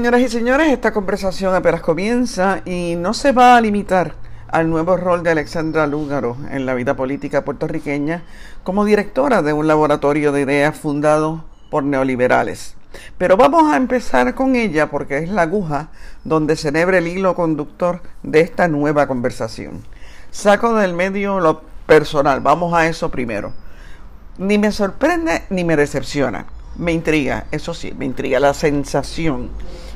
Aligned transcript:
Señoras 0.00 0.22
y 0.22 0.28
señores, 0.30 0.68
esta 0.68 0.94
conversación 0.94 1.54
apenas 1.54 1.82
comienza 1.82 2.62
y 2.64 2.94
no 2.96 3.12
se 3.12 3.32
va 3.32 3.58
a 3.58 3.60
limitar 3.60 4.14
al 4.48 4.70
nuevo 4.70 4.96
rol 4.96 5.22
de 5.22 5.28
Alexandra 5.28 5.86
Lúgaro 5.86 6.38
en 6.50 6.64
la 6.64 6.72
vida 6.72 6.96
política 6.96 7.44
puertorriqueña 7.44 8.22
como 8.64 8.86
directora 8.86 9.42
de 9.42 9.52
un 9.52 9.66
laboratorio 9.66 10.32
de 10.32 10.40
ideas 10.40 10.74
fundado 10.74 11.44
por 11.70 11.84
neoliberales. 11.84 12.76
Pero 13.18 13.36
vamos 13.36 13.70
a 13.70 13.76
empezar 13.76 14.34
con 14.34 14.56
ella 14.56 14.88
porque 14.88 15.18
es 15.18 15.28
la 15.28 15.42
aguja 15.42 15.90
donde 16.24 16.58
enhebre 16.64 16.96
el 16.96 17.06
hilo 17.06 17.34
conductor 17.34 18.00
de 18.22 18.40
esta 18.40 18.68
nueva 18.68 19.06
conversación. 19.06 19.84
Saco 20.30 20.76
del 20.76 20.94
medio 20.94 21.40
lo 21.40 21.60
personal, 21.84 22.40
vamos 22.40 22.72
a 22.72 22.86
eso 22.86 23.10
primero. 23.10 23.52
Ni 24.38 24.56
me 24.56 24.72
sorprende 24.72 25.42
ni 25.50 25.62
me 25.62 25.76
decepciona. 25.76 26.46
Me 26.76 26.92
intriga, 26.92 27.44
eso 27.50 27.74
sí, 27.74 27.92
me 27.98 28.06
intriga 28.06 28.40
la 28.40 28.54
sensación 28.54 29.50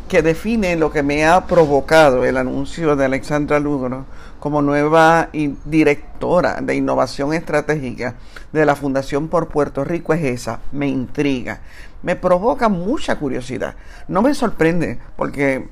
que 0.08 0.22
define 0.22 0.76
lo 0.76 0.90
que 0.90 1.02
me 1.02 1.26
ha 1.26 1.46
provocado 1.46 2.24
el 2.24 2.36
anuncio 2.36 2.96
de 2.96 3.04
Alexandra 3.04 3.58
Lugro 3.58 4.04
como 4.38 4.60
nueva 4.60 5.30
directora 5.64 6.60
de 6.60 6.74
innovación 6.74 7.32
estratégica 7.32 8.16
de 8.52 8.66
la 8.66 8.76
Fundación 8.76 9.28
por 9.28 9.48
Puerto 9.48 9.84
Rico 9.84 10.12
es 10.12 10.22
esa, 10.22 10.60
me 10.70 10.86
intriga, 10.86 11.60
me 12.02 12.14
provoca 12.14 12.68
mucha 12.68 13.18
curiosidad. 13.18 13.74
No 14.06 14.20
me 14.20 14.34
sorprende, 14.34 14.98
porque 15.16 15.68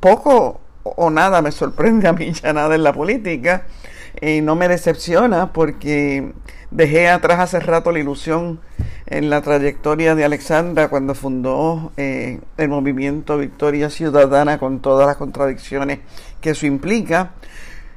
poco 0.00 0.62
o 0.82 1.10
nada 1.10 1.42
me 1.42 1.52
sorprende 1.52 2.08
a 2.08 2.14
mí 2.14 2.32
ya 2.42 2.54
nada 2.54 2.74
en 2.74 2.82
la 2.82 2.94
política, 2.94 3.66
y 4.20 4.40
no 4.40 4.54
me 4.54 4.68
decepciona 4.68 5.52
porque 5.52 6.32
dejé 6.74 7.08
atrás 7.08 7.38
hace 7.38 7.60
rato 7.60 7.92
la 7.92 8.00
ilusión 8.00 8.60
en 9.06 9.30
la 9.30 9.40
trayectoria 9.42 10.14
de 10.14 10.24
Alexandra 10.24 10.88
cuando 10.88 11.14
fundó 11.14 11.92
eh, 11.96 12.40
el 12.56 12.68
movimiento 12.68 13.38
Victoria 13.38 13.90
Ciudadana 13.90 14.58
con 14.58 14.80
todas 14.80 15.06
las 15.06 15.16
contradicciones 15.16 16.00
que 16.40 16.50
eso 16.50 16.66
implica. 16.66 17.30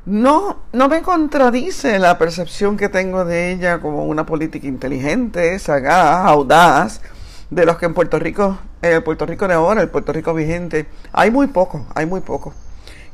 No, 0.05 0.57
no 0.71 0.87
me 0.87 1.01
contradice 1.01 1.99
la 1.99 2.17
percepción 2.17 2.77
que 2.77 2.87
tengo 2.87 3.25
de 3.25 3.51
ella 3.51 3.79
como 3.79 4.05
una 4.05 4.25
política 4.25 4.67
inteligente, 4.67 5.57
sagaz, 5.59 6.27
audaz, 6.27 7.01
de 7.49 7.65
los 7.65 7.77
que 7.77 7.87
en 7.87 7.93
Puerto 7.93 8.19
Rico, 8.19 8.59
el 8.81 9.03
Puerto 9.03 9.25
Rico 9.25 9.47
de 9.47 9.55
ahora, 9.55 9.81
el 9.81 9.89
Puerto 9.89 10.13
Rico 10.13 10.33
vigente, 10.33 10.85
hay 11.11 11.31
muy 11.31 11.47
poco, 11.47 11.87
hay 11.95 12.05
muy 12.05 12.21
poco 12.21 12.53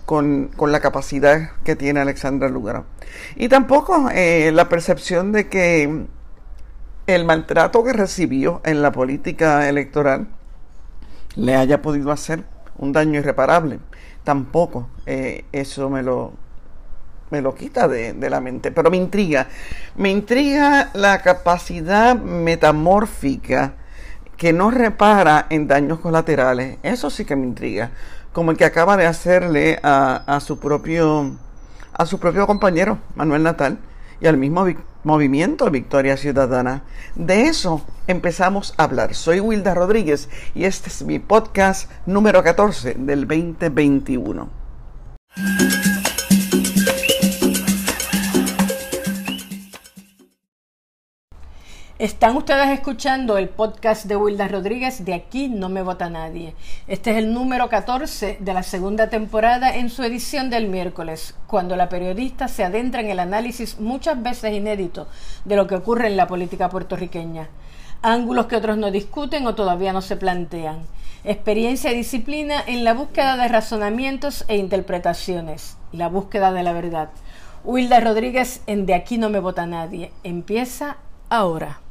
con, 0.06 0.52
la 0.60 0.80
capacidad 0.80 1.52
que 1.64 1.76
tiene 1.76 2.00
Alexandra 2.00 2.50
Lugaro. 2.50 2.86
Y 3.36 3.48
tampoco 3.48 4.10
eh, 4.12 4.52
la 4.54 4.70
percepción 4.70 5.32
de 5.32 5.48
que 5.48 6.06
el 7.08 7.26
maltrato 7.26 7.84
que 7.84 7.94
recibió 7.94 8.62
en 8.64 8.82
la 8.82 8.92
política 8.92 9.68
electoral 9.68 10.28
le 11.36 11.56
haya 11.56 11.82
podido 11.82 12.12
hacer 12.12 12.44
un 12.78 12.92
daño 12.92 13.20
irreparable. 13.20 13.80
Tampoco 14.24 14.90
eh, 15.06 15.46
eso 15.52 15.90
me 15.90 16.02
lo, 16.02 16.34
me 17.30 17.42
lo 17.42 17.56
quita 17.56 17.88
de, 17.88 18.14
de, 18.14 18.30
la 18.30 18.40
mente, 18.40 18.72
pero 18.72 18.90
me 18.90 18.98
intriga. 18.98 19.48
Me 19.96 20.10
intriga 20.10 20.90
la 20.94 21.22
capacidad 21.22 22.16
metamórfica 22.16 23.76
que 24.38 24.54
no 24.54 24.72
repara 24.72 25.46
en 25.50 25.68
daños 25.68 26.00
colaterales. 26.00 26.78
Eso 26.84 27.10
sí 27.10 27.26
que 27.26 27.36
me 27.36 27.46
intriga 27.46 27.92
como 28.34 28.52
el 28.52 28.58
que 28.58 28.66
acaba 28.66 28.98
de 28.98 29.06
hacerle 29.06 29.80
a, 29.84 30.40
su 30.42 30.60
propio 30.60 31.38
a 31.94 32.06
su 32.06 32.20
propio 32.20 32.48
compañero 32.48 32.98
Manuel 33.16 33.44
Natal 33.44 33.78
y 34.20 34.28
al 34.28 34.38
mismo 34.38 34.66
movimiento 35.04 35.70
Victoria 35.70 36.18
Ciudadana. 36.18 36.84
De 37.16 37.44
eso 37.44 37.86
empezamos 38.08 38.74
a 38.78 38.86
hablar. 38.86 39.14
Soy 39.14 39.40
Wilda 39.40 39.76
Rodríguez 39.76 40.30
y 40.56 40.66
este 40.66 40.90
es 40.90 41.04
mi 41.04 41.20
podcast 41.20 41.90
número 42.06 42.44
14 42.44 42.96
del 42.96 43.28
2021. 43.28 44.50
Están 52.04 52.36
ustedes 52.36 52.68
escuchando 52.68 53.38
el 53.38 53.48
podcast 53.48 54.08
de 54.08 54.18
Wilda 54.18 54.50
Rodríguez, 54.50 55.06
de 55.06 55.14
aquí 55.14 55.48
no 55.48 55.70
me 55.70 55.84
vota 55.84 56.10
nadie. 56.10 56.54
Este 56.86 57.12
es 57.12 57.18
el 57.18 57.34
número 57.34 57.70
14 57.70 58.40
de 58.42 58.54
la 58.54 58.62
segunda 58.62 59.10
temporada 59.10 59.74
en 59.74 59.90
su 59.90 60.04
edición 60.04 60.50
del 60.50 60.68
miércoles, 60.68 61.34
cuando 61.48 61.78
la 61.78 61.88
periodista 61.88 62.50
se 62.50 62.66
adentra 62.66 63.00
en 63.00 63.10
el 63.10 63.22
análisis 63.22 63.80
muchas 63.80 64.22
veces 64.22 64.52
inédito 64.52 65.08
de 65.46 65.56
lo 65.56 65.66
que 65.66 65.76
ocurre 65.76 66.08
en 66.08 66.18
la 66.18 66.28
política 66.28 66.68
puertorriqueña. 66.68 67.48
Ángulos 68.02 68.48
que 68.48 68.58
otros 68.58 68.76
no 68.76 68.92
discuten 68.92 69.48
o 69.48 69.56
todavía 69.56 69.94
no 69.94 70.02
se 70.02 70.18
plantean. 70.18 70.80
Experiencia 71.24 71.94
y 71.94 71.96
disciplina 71.96 72.62
en 72.68 72.84
la 72.84 72.94
búsqueda 72.96 73.38
de 73.38 73.48
razonamientos 73.48 74.44
e 74.50 74.58
interpretaciones. 74.58 75.78
La 75.94 76.10
búsqueda 76.10 76.52
de 76.52 76.64
la 76.64 76.74
verdad. 76.74 77.12
Wilda 77.64 78.02
Rodríguez 78.02 78.62
en 78.68 78.86
De 78.86 78.94
aquí 78.94 79.18
no 79.18 79.30
me 79.30 79.40
vota 79.40 79.66
nadie. 79.66 80.12
Empieza 80.26 80.98
ahora. 81.30 81.83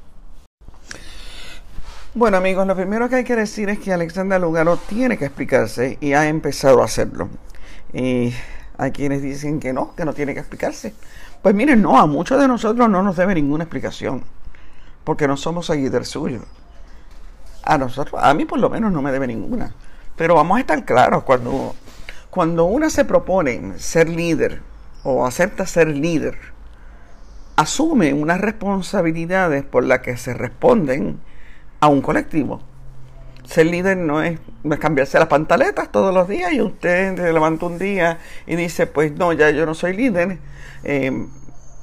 Bueno 2.15 2.37
amigos, 2.37 2.67
lo 2.67 2.77
primero 2.77 3.09
que 3.09 3.15
hay 3.15 3.25
que 3.25 3.35
decir 3.35 3.71
es 3.71 3.79
que 3.79 3.91
Alexandra 3.91 4.39
Lugaro 4.39 4.77
tiene 4.77 5.17
que 5.17 5.25
explicarse 5.25 5.97
y 5.99 6.13
ha 6.13 6.29
empezado 6.29 6.83
a 6.83 6.85
hacerlo. 6.85 7.31
Y 7.95 8.35
hay 8.77 8.93
quienes 8.93 9.23
dicen 9.23 9.61
que 9.61 9.73
no, 9.73 9.95
que 9.95 10.05
no 10.05 10.13
tiene 10.13 10.35
que 10.35 10.41
explicarse. 10.41 10.93
Pues 11.41 11.55
miren, 11.55 11.81
no, 11.81 11.99
a 11.99 12.07
muchos 12.07 12.39
de 12.39 12.47
nosotros 12.47 12.91
no 12.91 13.03
nos 13.03 13.17
debe 13.17 13.35
ninguna 13.35 13.65
explicación, 13.65 14.25
porque 15.05 15.27
no 15.27 15.39
somos 15.39 15.65
seguidores 15.65 16.09
suyos. 16.09 16.43
A 17.63 17.79
nosotros, 17.79 18.21
a 18.23 18.35
mí 18.35 18.45
por 18.45 18.59
lo 18.59 18.69
menos 18.69 18.93
no 18.93 19.01
me 19.01 19.11
debe 19.11 19.27
ninguna. 19.27 19.75
Pero 20.15 20.35
vamos 20.35 20.59
a 20.59 20.61
estar 20.61 20.85
claros, 20.85 21.23
cuando, 21.23 21.75
cuando 22.29 22.67
una 22.67 22.91
se 22.91 23.07
propone 23.07 23.79
ser 23.79 24.11
líder 24.11 24.61
o 25.03 25.25
acepta 25.25 25.65
ser 25.65 25.89
líder, 25.89 26.37
asume 27.57 28.13
unas 28.13 28.39
responsabilidades 28.39 29.65
por 29.65 29.85
las 29.85 30.01
que 30.01 30.19
se 30.19 30.35
responden 30.35 31.19
a 31.83 31.89
un 31.89 32.01
colectivo. 32.01 32.61
Ser 33.45 33.67
líder 33.67 33.97
no 33.97 34.23
es, 34.23 34.39
cambiarse 34.79 35.19
las 35.19 35.27
pantaletas 35.27 35.91
todos 35.91 36.15
los 36.15 36.29
días 36.29 36.53
y 36.53 36.61
usted 36.61 37.17
se 37.17 37.33
levanta 37.33 37.67
un 37.67 37.77
día 37.77 38.19
y 38.47 38.55
dice, 38.55 38.87
pues 38.87 39.11
no, 39.17 39.33
ya 39.33 39.51
yo 39.51 39.67
no 39.67 39.75
soy 39.75 39.97
líder, 39.97 40.39
eh, 40.85 41.27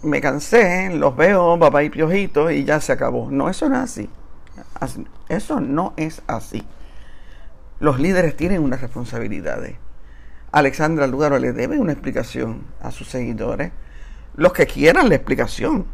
me 0.02 0.22
cansé, 0.22 0.90
los 0.96 1.18
veo, 1.18 1.60
papá 1.60 1.84
y 1.84 1.90
piojito 1.90 2.50
y 2.50 2.64
ya 2.64 2.80
se 2.80 2.94
acabó. 2.94 3.30
No, 3.30 3.50
eso 3.50 3.68
no 3.68 3.76
es 3.76 3.82
así. 3.82 4.10
Eso 5.28 5.60
no 5.60 5.94
es 5.98 6.22
así. 6.28 6.64
Los 7.82 8.00
líderes 8.00 8.38
tienen 8.38 8.64
unas 8.64 8.80
responsabilidades. 8.80 9.76
Alexandra 10.54 11.08
Lugaro 11.08 11.40
le 11.40 11.52
debe 11.52 11.78
una 11.78 11.92
explicación 11.92 12.64
a 12.82 12.92
sus 12.92 13.10
seguidores. 13.10 13.74
Los 14.36 14.54
que 14.54 14.66
quieran 14.66 15.10
la 15.10 15.16
explicación. 15.16 15.86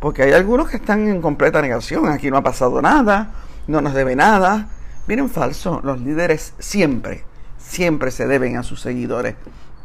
Porque 0.00 0.24
hay 0.24 0.32
algunos 0.32 0.68
que 0.68 0.78
están 0.78 1.06
en 1.06 1.22
completa 1.22 1.62
negación. 1.62 2.08
Aquí 2.08 2.28
no 2.28 2.36
ha 2.36 2.42
pasado 2.42 2.82
nada 2.82 3.32
no 3.66 3.80
nos 3.80 3.94
debe 3.94 4.16
nada. 4.16 4.68
Miren, 5.06 5.28
falso, 5.28 5.80
los 5.82 6.00
líderes 6.00 6.54
siempre, 6.58 7.24
siempre 7.58 8.10
se 8.10 8.26
deben 8.26 8.56
a 8.56 8.62
sus 8.62 8.80
seguidores. 8.80 9.34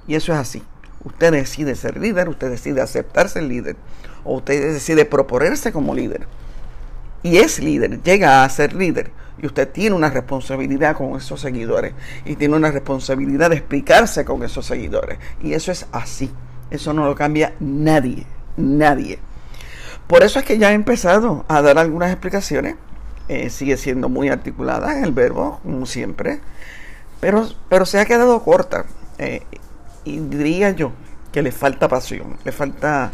Y 0.07 0.15
eso 0.15 0.33
es 0.33 0.39
así. 0.39 0.63
Usted 1.03 1.31
decide 1.31 1.75
ser 1.75 1.97
líder, 1.97 2.29
usted 2.29 2.49
decide 2.49 2.81
aceptarse 2.81 3.39
el 3.39 3.47
líder, 3.47 3.75
o 4.23 4.37
usted 4.37 4.73
decide 4.73 5.05
proponerse 5.05 5.71
como 5.71 5.95
líder. 5.95 6.27
Y 7.23 7.37
es 7.37 7.59
líder, 7.59 8.01
llega 8.03 8.43
a 8.43 8.49
ser 8.49 8.73
líder. 8.73 9.11
Y 9.39 9.45
usted 9.45 9.69
tiene 9.69 9.95
una 9.95 10.09
responsabilidad 10.09 10.95
con 10.95 11.15
esos 11.15 11.41
seguidores. 11.41 11.93
Y 12.25 12.35
tiene 12.35 12.55
una 12.55 12.71
responsabilidad 12.71 13.51
de 13.51 13.57
explicarse 13.57 14.25
con 14.25 14.43
esos 14.43 14.65
seguidores. 14.65 15.19
Y 15.41 15.53
eso 15.53 15.71
es 15.71 15.85
así. 15.91 16.31
Eso 16.71 16.93
no 16.93 17.05
lo 17.05 17.15
cambia 17.15 17.53
nadie. 17.59 18.25
Nadie. 18.55 19.19
Por 20.07 20.23
eso 20.23 20.39
es 20.39 20.45
que 20.45 20.57
ya 20.57 20.71
he 20.71 20.73
empezado 20.73 21.45
a 21.47 21.61
dar 21.61 21.77
algunas 21.77 22.11
explicaciones 22.11 22.75
eh, 23.27 23.49
sigue 23.49 23.77
siendo 23.77 24.09
muy 24.09 24.29
articulada 24.29 24.97
en 24.97 25.03
el 25.03 25.11
verbo, 25.11 25.59
como 25.63 25.85
siempre, 25.85 26.39
pero, 27.19 27.47
pero 27.69 27.85
se 27.85 27.99
ha 27.99 28.05
quedado 28.05 28.41
corta. 28.43 28.85
Eh, 29.17 29.41
y 30.05 30.19
diría 30.19 30.71
yo 30.71 30.93
que 31.31 31.41
le 31.41 31.51
falta 31.51 31.87
pasión, 31.87 32.37
le 32.45 32.51
falta, 32.51 33.11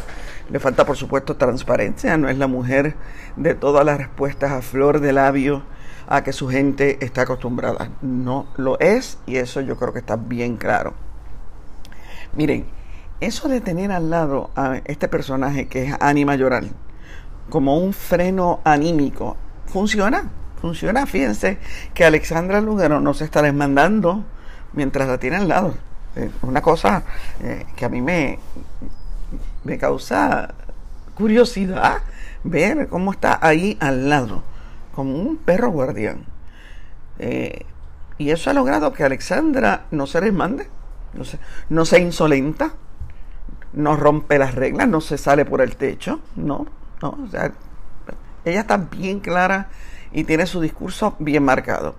le 0.50 0.60
falta 0.60 0.86
por 0.86 0.96
supuesto 0.96 1.36
transparencia, 1.36 2.18
no 2.18 2.30
es 2.30 2.38
la 2.38 2.48
mujer 2.48 2.96
de 3.36 3.56
todas 3.56 3.86
las 3.86 3.98
respuestas 3.98 4.52
a 4.52 4.62
flor 4.62 5.00
de 5.00 5.14
labio 5.14 5.64
a 6.08 6.24
que 6.24 6.34
su 6.34 6.48
gente 6.50 7.04
está 7.04 7.22
acostumbrada. 7.24 7.90
No 8.02 8.48
lo 8.58 8.80
es 8.80 9.18
y 9.26 9.38
eso 9.38 9.62
yo 9.62 9.78
creo 9.78 9.94
que 9.94 10.00
está 10.00 10.16
bien 10.16 10.58
claro. 10.58 10.94
Miren, 12.36 12.66
eso 13.20 13.48
de 13.48 13.62
tener 13.62 13.92
al 13.92 14.10
lado 14.10 14.52
a 14.56 14.82
este 14.86 15.08
personaje 15.08 15.68
que 15.68 15.86
es 15.86 15.96
Anima 16.00 16.36
Lloral 16.36 16.72
como 17.50 17.78
un 17.78 17.94
freno 17.94 18.62
anímico 18.64 19.38
funciona, 19.68 20.30
funciona. 20.62 21.06
Fíjense 21.06 21.58
que 21.94 22.06
Alexandra 22.06 22.62
Lugaro 22.62 23.00
no 23.00 23.14
se 23.14 23.26
está 23.26 23.42
desmandando 23.42 24.24
mientras 24.74 25.08
la 25.08 25.18
tiene 25.18 25.38
al 25.38 25.48
lado. 25.48 25.76
Es 26.16 26.30
una 26.42 26.62
cosa 26.62 27.04
eh, 27.42 27.66
que 27.76 27.86
a 27.86 27.90
mí 27.90 28.02
me, 28.02 28.40
me 29.64 29.78
causa 29.78 30.54
curiosidad 31.16 32.02
ver 32.44 32.88
cómo 32.88 33.12
está 33.12 33.40
ahí 33.42 33.78
al 33.80 34.10
lado, 34.10 34.44
como 34.94 35.16
un 35.16 35.38
perro 35.38 35.70
guardián. 35.72 36.26
Eh, 37.20 37.66
Y 38.20 38.30
eso 38.30 38.50
ha 38.50 38.54
logrado 38.54 38.94
que 38.94 39.04
Alexandra 39.04 39.86
no 39.90 40.06
se 40.06 40.22
desmande, 40.22 40.68
no 41.14 41.24
se, 41.24 41.40
no 41.70 41.84
se 41.84 42.00
insolenta, 42.00 42.74
no 43.74 43.96
rompe 43.98 44.38
las 44.38 44.54
reglas, 44.54 44.88
no 44.88 45.02
se 45.02 45.18
sale 45.18 45.46
por 45.46 45.62
el 45.62 45.76
techo, 45.76 46.20
no, 46.36 46.68
no, 47.02 47.10
o 47.10 47.28
sea, 47.32 47.52
ella 48.46 48.62
está 48.62 48.78
bien 48.78 49.20
clara 49.20 49.70
y 50.12 50.24
tiene 50.24 50.46
su 50.46 50.62
discurso 50.62 51.16
bien 51.20 51.44
marcado. 51.44 51.96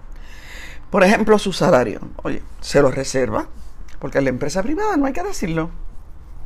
Por 0.90 1.02
ejemplo, 1.02 1.38
su 1.38 1.52
salario, 1.52 2.00
oye, 2.22 2.42
se 2.60 2.80
lo 2.80 2.90
reserva, 2.90 3.48
porque 3.98 4.18
en 4.18 4.24
la 4.24 4.30
empresa 4.30 4.62
privada 4.62 4.96
no 4.96 5.06
hay 5.06 5.12
que 5.12 5.22
decirlo. 5.22 5.70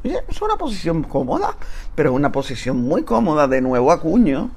Oye, 0.04 0.20
es 0.28 0.40
una 0.40 0.56
posición 0.56 1.02
cómoda, 1.02 1.56
pero 1.94 2.10
es 2.10 2.16
una 2.16 2.32
posición 2.32 2.78
muy 2.78 3.02
cómoda 3.02 3.48
de 3.48 3.60
nuevo 3.60 3.92
acuño 3.92 4.50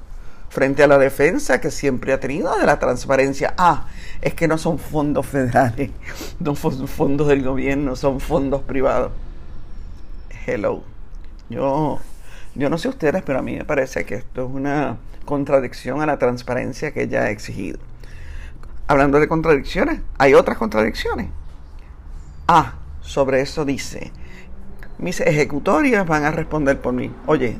frente 0.48 0.82
a 0.82 0.86
la 0.86 0.98
defensa 0.98 1.60
que 1.60 1.70
siempre 1.70 2.12
ha 2.12 2.20
tenido 2.20 2.56
de 2.56 2.64
la 2.64 2.78
transparencia. 2.78 3.54
Ah, 3.58 3.86
es 4.20 4.34
que 4.34 4.48
no 4.48 4.56
son 4.56 4.78
fondos 4.78 5.26
federales, 5.26 5.90
no 6.40 6.54
son 6.54 6.86
fondos 6.86 7.28
del 7.28 7.42
gobierno, 7.42 7.96
son 7.96 8.20
fondos 8.20 8.62
privados. 8.62 9.12
Hello. 10.46 10.82
Yo, 11.50 12.00
yo 12.54 12.70
no 12.70 12.78
sé 12.78 12.88
ustedes, 12.88 13.22
pero 13.22 13.40
a 13.40 13.42
mí 13.42 13.56
me 13.56 13.64
parece 13.64 14.04
que 14.06 14.14
esto 14.14 14.46
es 14.46 14.50
una 14.50 14.96
contradicción 15.24 16.00
a 16.00 16.06
la 16.06 16.18
transparencia 16.18 16.92
que 16.92 17.02
ella 17.02 17.22
ha 17.22 17.30
exigido. 17.30 17.78
Hablando 18.86 19.20
de 19.20 19.28
contradicciones, 19.28 20.00
hay 20.18 20.34
otras 20.34 20.58
contradicciones. 20.58 21.28
Ah, 22.48 22.74
sobre 23.00 23.40
eso 23.40 23.64
dice, 23.64 24.12
mis 24.98 25.20
ejecutorias 25.20 26.06
van 26.06 26.24
a 26.24 26.30
responder 26.30 26.80
por 26.80 26.92
mí. 26.92 27.10
Oye, 27.26 27.56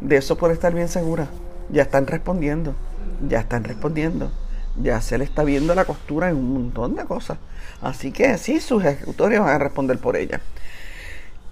de 0.00 0.16
eso 0.16 0.36
puede 0.36 0.54
estar 0.54 0.74
bien 0.74 0.88
segura. 0.88 1.28
Ya 1.70 1.82
están 1.82 2.06
respondiendo, 2.06 2.74
ya 3.28 3.40
están 3.40 3.64
respondiendo. 3.64 4.32
Ya 4.80 5.00
se 5.00 5.18
le 5.18 5.24
está 5.24 5.44
viendo 5.44 5.74
la 5.74 5.84
costura 5.84 6.30
en 6.30 6.36
un 6.36 6.52
montón 6.52 6.94
de 6.94 7.04
cosas. 7.04 7.38
Así 7.82 8.12
que 8.12 8.38
sí, 8.38 8.60
sus 8.60 8.84
ejecutorias 8.84 9.42
van 9.42 9.56
a 9.56 9.58
responder 9.58 9.98
por 9.98 10.16
ella. 10.16 10.40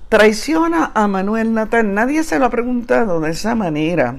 Traiciona 0.08 0.93
a 0.94 1.08
Manuel 1.08 1.52
Natal. 1.52 1.93
Nadie 1.93 2.22
se 2.22 2.38
lo 2.38 2.46
ha 2.46 2.50
preguntado 2.50 3.20
de 3.20 3.31
esa 3.31 3.55
manera. 3.55 4.16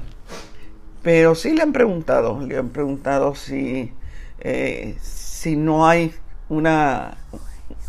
Pero 1.04 1.36
sí 1.36 1.54
le 1.54 1.62
han 1.62 1.74
preguntado. 1.74 2.40
Le 2.42 2.58
han 2.58 2.70
preguntado 2.70 3.36
si, 3.36 3.94
eh, 4.40 4.98
si 5.02 5.56
no 5.56 5.88
hay 5.88 6.14
una, 6.50 7.18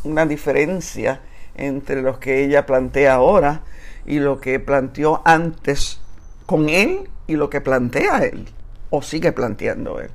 una 0.04 0.26
diferencia 0.26 1.20
entre 1.54 2.02
lo 2.02 2.20
que 2.20 2.44
ella 2.44 2.66
plantea 2.66 3.14
ahora 3.14 3.62
y 4.06 4.18
lo 4.18 4.40
que 4.40 4.60
planteó 4.60 5.22
antes 5.24 6.00
con 6.46 6.68
él 6.68 7.08
y 7.26 7.36
lo 7.36 7.50
que 7.50 7.60
plantea 7.60 8.24
él, 8.24 8.48
o 8.90 9.02
sigue 9.02 9.32
planteando 9.32 10.00
él, 10.00 10.10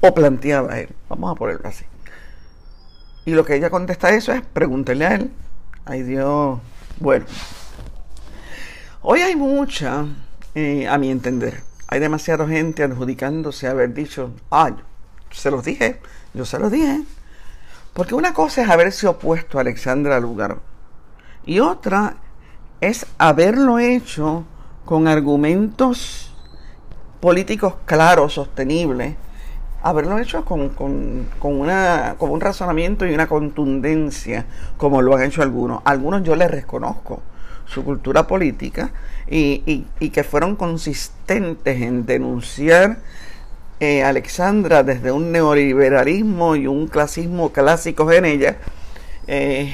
o 0.00 0.12
planteaba 0.12 0.78
él, 0.78 0.90
vamos 1.08 1.32
a 1.32 1.34
ponerlo 1.34 1.68
así. 1.68 1.84
Y 3.24 3.32
lo 3.32 3.44
que 3.44 3.54
ella 3.54 3.70
contesta 3.70 4.08
a 4.08 4.10
eso 4.10 4.32
es, 4.32 4.42
pregúntele 4.42 5.06
a 5.06 5.14
él. 5.14 5.30
Ay 5.84 6.02
Dios, 6.02 6.58
bueno. 6.98 7.24
Hoy 9.02 9.20
hay 9.20 9.36
mucha, 9.36 10.04
eh, 10.54 10.86
a 10.86 10.98
mi 10.98 11.10
entender, 11.10 11.62
hay 11.90 11.98
demasiada 11.98 12.46
gente 12.46 12.84
adjudicándose 12.84 13.66
haber 13.66 13.92
dicho, 13.92 14.30
ah, 14.52 14.70
se 15.32 15.50
los 15.50 15.64
dije, 15.64 16.00
yo 16.32 16.44
se 16.44 16.60
los 16.60 16.70
dije. 16.70 17.02
Porque 17.92 18.14
una 18.14 18.32
cosa 18.32 18.62
es 18.62 18.70
haberse 18.70 19.08
opuesto 19.08 19.58
a 19.58 19.62
Alexandra 19.62 20.20
Lugar 20.20 20.58
y 21.44 21.58
otra 21.58 22.14
es 22.80 23.06
haberlo 23.18 23.80
hecho 23.80 24.44
con 24.84 25.08
argumentos 25.08 26.32
políticos 27.18 27.74
claros, 27.86 28.34
sostenibles, 28.34 29.16
haberlo 29.82 30.20
hecho 30.20 30.44
con, 30.44 30.68
con, 30.68 31.26
una, 31.42 32.14
con 32.18 32.30
un 32.30 32.40
razonamiento 32.40 33.04
y 33.04 33.14
una 33.14 33.26
contundencia, 33.26 34.46
como 34.76 35.02
lo 35.02 35.16
han 35.16 35.24
hecho 35.24 35.42
algunos. 35.42 35.82
Algunos 35.84 36.22
yo 36.22 36.36
les 36.36 36.52
reconozco 36.52 37.20
su 37.70 37.84
cultura 37.84 38.26
política 38.26 38.90
y, 39.28 39.86
y, 40.00 40.10
que 40.10 40.24
fueron 40.24 40.56
consistentes 40.56 41.80
en 41.80 42.04
denunciar 42.04 42.98
eh, 43.78 44.02
Alexandra 44.02 44.82
desde 44.82 45.12
un 45.12 45.30
neoliberalismo 45.30 46.56
y 46.56 46.66
un 46.66 46.88
clasismo 46.88 47.52
clásico 47.52 48.10
en 48.10 48.24
ella. 48.24 48.56
Eh, 49.28 49.72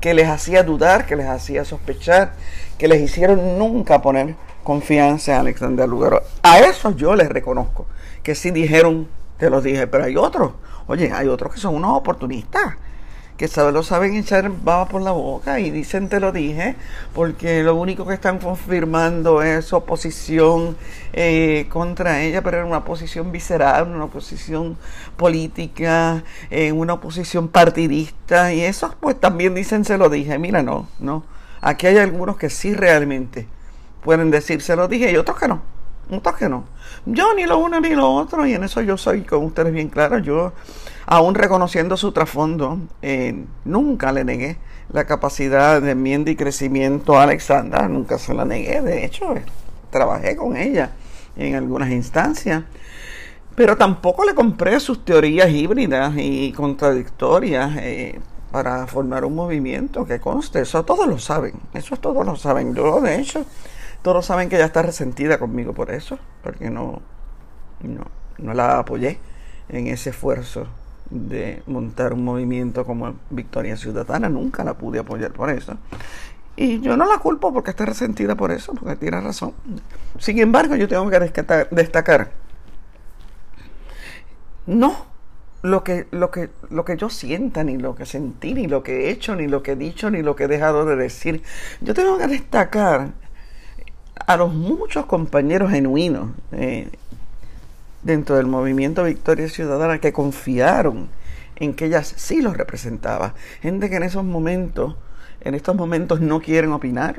que 0.00 0.14
les 0.14 0.28
hacía 0.28 0.64
dudar, 0.64 1.06
que 1.06 1.14
les 1.14 1.28
hacía 1.28 1.64
sospechar, 1.64 2.32
que 2.76 2.88
les 2.88 3.00
hicieron 3.00 3.56
nunca 3.56 4.02
poner 4.02 4.34
confianza 4.64 5.34
en 5.34 5.40
Alexander 5.42 5.88
Lugaro. 5.88 6.22
A 6.42 6.58
eso 6.58 6.90
yo 6.96 7.14
les 7.14 7.28
reconozco, 7.28 7.86
que 8.24 8.34
sí 8.34 8.50
dijeron, 8.50 9.06
te 9.38 9.48
lo 9.48 9.60
dije, 9.60 9.86
pero 9.86 10.02
hay 10.02 10.16
otros, 10.16 10.54
oye, 10.88 11.12
hay 11.12 11.28
otros 11.28 11.54
que 11.54 11.60
son 11.60 11.76
unos 11.76 11.96
oportunistas, 11.96 12.74
que 13.36 13.48
lo 13.72 13.82
saben 13.82 14.14
echar 14.14 14.50
baba 14.50 14.86
por 14.86 15.02
la 15.02 15.12
boca 15.12 15.58
y 15.58 15.70
dicen 15.70 16.08
te 16.08 16.20
lo 16.20 16.32
dije, 16.32 16.76
porque 17.14 17.62
lo 17.62 17.74
único 17.74 18.06
que 18.06 18.14
están 18.14 18.38
confirmando 18.38 19.42
es 19.42 19.72
oposición 19.72 20.76
eh, 21.12 21.66
contra 21.68 22.22
ella, 22.22 22.42
pero 22.42 22.60
en 22.60 22.66
una 22.66 22.78
oposición 22.78 23.32
visceral, 23.32 23.88
una 23.88 24.04
oposición 24.04 24.76
política, 25.16 26.22
en 26.50 26.68
eh, 26.68 26.72
una 26.72 26.94
oposición 26.94 27.48
partidista, 27.48 28.52
y 28.52 28.60
esos 28.60 28.94
pues 28.94 29.18
también 29.18 29.54
dicen 29.54 29.84
se 29.84 29.98
lo 29.98 30.08
dije, 30.08 30.38
mira, 30.38 30.62
no, 30.62 30.86
no, 31.00 31.24
aquí 31.60 31.86
hay 31.86 31.98
algunos 31.98 32.36
que 32.36 32.50
sí 32.50 32.74
realmente 32.74 33.46
pueden 34.04 34.30
decir 34.30 34.62
se 34.62 34.76
lo 34.76 34.88
dije 34.88 35.10
y 35.10 35.16
otros 35.16 35.38
que 35.38 35.48
no, 35.48 35.62
otros 36.10 36.36
que 36.36 36.48
no. 36.48 36.64
Yo 37.06 37.34
ni 37.34 37.46
lo 37.46 37.58
uno 37.58 37.80
ni 37.80 37.90
lo 37.90 38.12
otro, 38.12 38.46
y 38.46 38.54
en 38.54 38.64
eso 38.64 38.80
yo 38.82 38.96
soy 38.96 39.22
con 39.22 39.44
ustedes 39.44 39.72
bien 39.72 39.88
claro, 39.88 40.18
yo 40.18 40.52
aún 41.06 41.34
reconociendo 41.34 41.96
su 41.96 42.12
trasfondo, 42.12 42.78
eh, 43.02 43.44
nunca 43.64 44.12
le 44.12 44.24
negué 44.24 44.58
la 44.92 45.04
capacidad 45.04 45.80
de 45.80 45.92
enmienda 45.92 46.30
y 46.30 46.36
crecimiento 46.36 47.18
a 47.18 47.24
Alexandra, 47.24 47.88
nunca 47.88 48.18
se 48.18 48.34
la 48.34 48.44
negué, 48.44 48.80
de 48.82 49.04
hecho, 49.04 49.36
eh, 49.36 49.44
trabajé 49.90 50.36
con 50.36 50.56
ella 50.56 50.92
en 51.36 51.54
algunas 51.54 51.90
instancias, 51.90 52.64
pero 53.54 53.76
tampoco 53.76 54.24
le 54.24 54.34
compré 54.34 54.78
sus 54.80 55.04
teorías 55.04 55.50
híbridas 55.50 56.14
y 56.16 56.52
contradictorias 56.52 57.76
eh, 57.78 58.20
para 58.50 58.86
formar 58.86 59.24
un 59.24 59.34
movimiento 59.34 60.04
que 60.04 60.20
conste, 60.20 60.60
eso 60.60 60.84
todos 60.84 61.06
lo 61.06 61.18
saben, 61.18 61.54
eso 61.72 61.96
todos 61.96 62.24
lo 62.24 62.36
saben, 62.36 62.74
yo 62.74 63.00
de 63.00 63.16
hecho, 63.16 63.46
todos 64.02 64.26
saben 64.26 64.48
que 64.48 64.56
ella 64.56 64.66
está 64.66 64.82
resentida 64.82 65.38
conmigo 65.38 65.72
por 65.72 65.90
eso, 65.90 66.18
porque 66.42 66.70
no, 66.70 67.00
no, 67.80 68.04
no 68.38 68.54
la 68.54 68.78
apoyé 68.78 69.18
en 69.68 69.86
ese 69.86 70.10
esfuerzo 70.10 70.66
de 71.12 71.62
montar 71.66 72.14
un 72.14 72.24
movimiento 72.24 72.84
como 72.84 73.14
Victoria 73.30 73.76
Ciudadana, 73.76 74.28
nunca 74.28 74.64
la 74.64 74.74
pude 74.74 74.98
apoyar 74.98 75.32
por 75.32 75.50
eso. 75.50 75.76
Y 76.56 76.80
yo 76.80 76.96
no 76.96 77.06
la 77.06 77.18
culpo 77.18 77.52
porque 77.52 77.70
está 77.70 77.86
resentida 77.86 78.34
por 78.34 78.50
eso, 78.50 78.74
porque 78.74 78.96
tiene 78.96 79.20
razón. 79.20 79.52
Sin 80.18 80.38
embargo, 80.38 80.76
yo 80.76 80.88
tengo 80.88 81.08
que 81.08 81.18
destacar, 81.70 82.32
no 84.66 85.06
lo 85.62 85.84
que, 85.84 86.06
lo, 86.10 86.30
que, 86.30 86.50
lo 86.70 86.84
que 86.84 86.96
yo 86.96 87.08
sienta, 87.08 87.62
ni 87.64 87.76
lo 87.76 87.94
que 87.94 88.04
sentí, 88.04 88.54
ni 88.54 88.66
lo 88.66 88.82
que 88.82 89.06
he 89.06 89.10
hecho, 89.10 89.36
ni 89.36 89.46
lo 89.46 89.62
que 89.62 89.72
he 89.72 89.76
dicho, 89.76 90.10
ni 90.10 90.22
lo 90.22 90.34
que 90.34 90.44
he 90.44 90.48
dejado 90.48 90.84
de 90.84 90.96
decir. 90.96 91.42
Yo 91.80 91.94
tengo 91.94 92.18
que 92.18 92.26
destacar 92.26 93.12
a 94.26 94.36
los 94.36 94.52
muchos 94.52 95.06
compañeros 95.06 95.70
genuinos 95.70 96.30
eh, 96.52 96.90
dentro 98.02 98.36
del 98.36 98.46
movimiento 98.46 99.04
Victoria 99.04 99.48
Ciudadana 99.48 99.98
que 99.98 100.12
confiaron 100.12 101.08
en 101.56 101.74
que 101.74 101.86
ella 101.86 102.02
sí 102.02 102.40
los 102.40 102.56
representaba. 102.56 103.34
Gente 103.60 103.88
que 103.88 103.96
en 103.96 104.02
esos 104.02 104.24
momentos, 104.24 104.96
en 105.40 105.54
estos 105.54 105.76
momentos 105.76 106.20
no 106.20 106.40
quieren 106.40 106.72
opinar, 106.72 107.16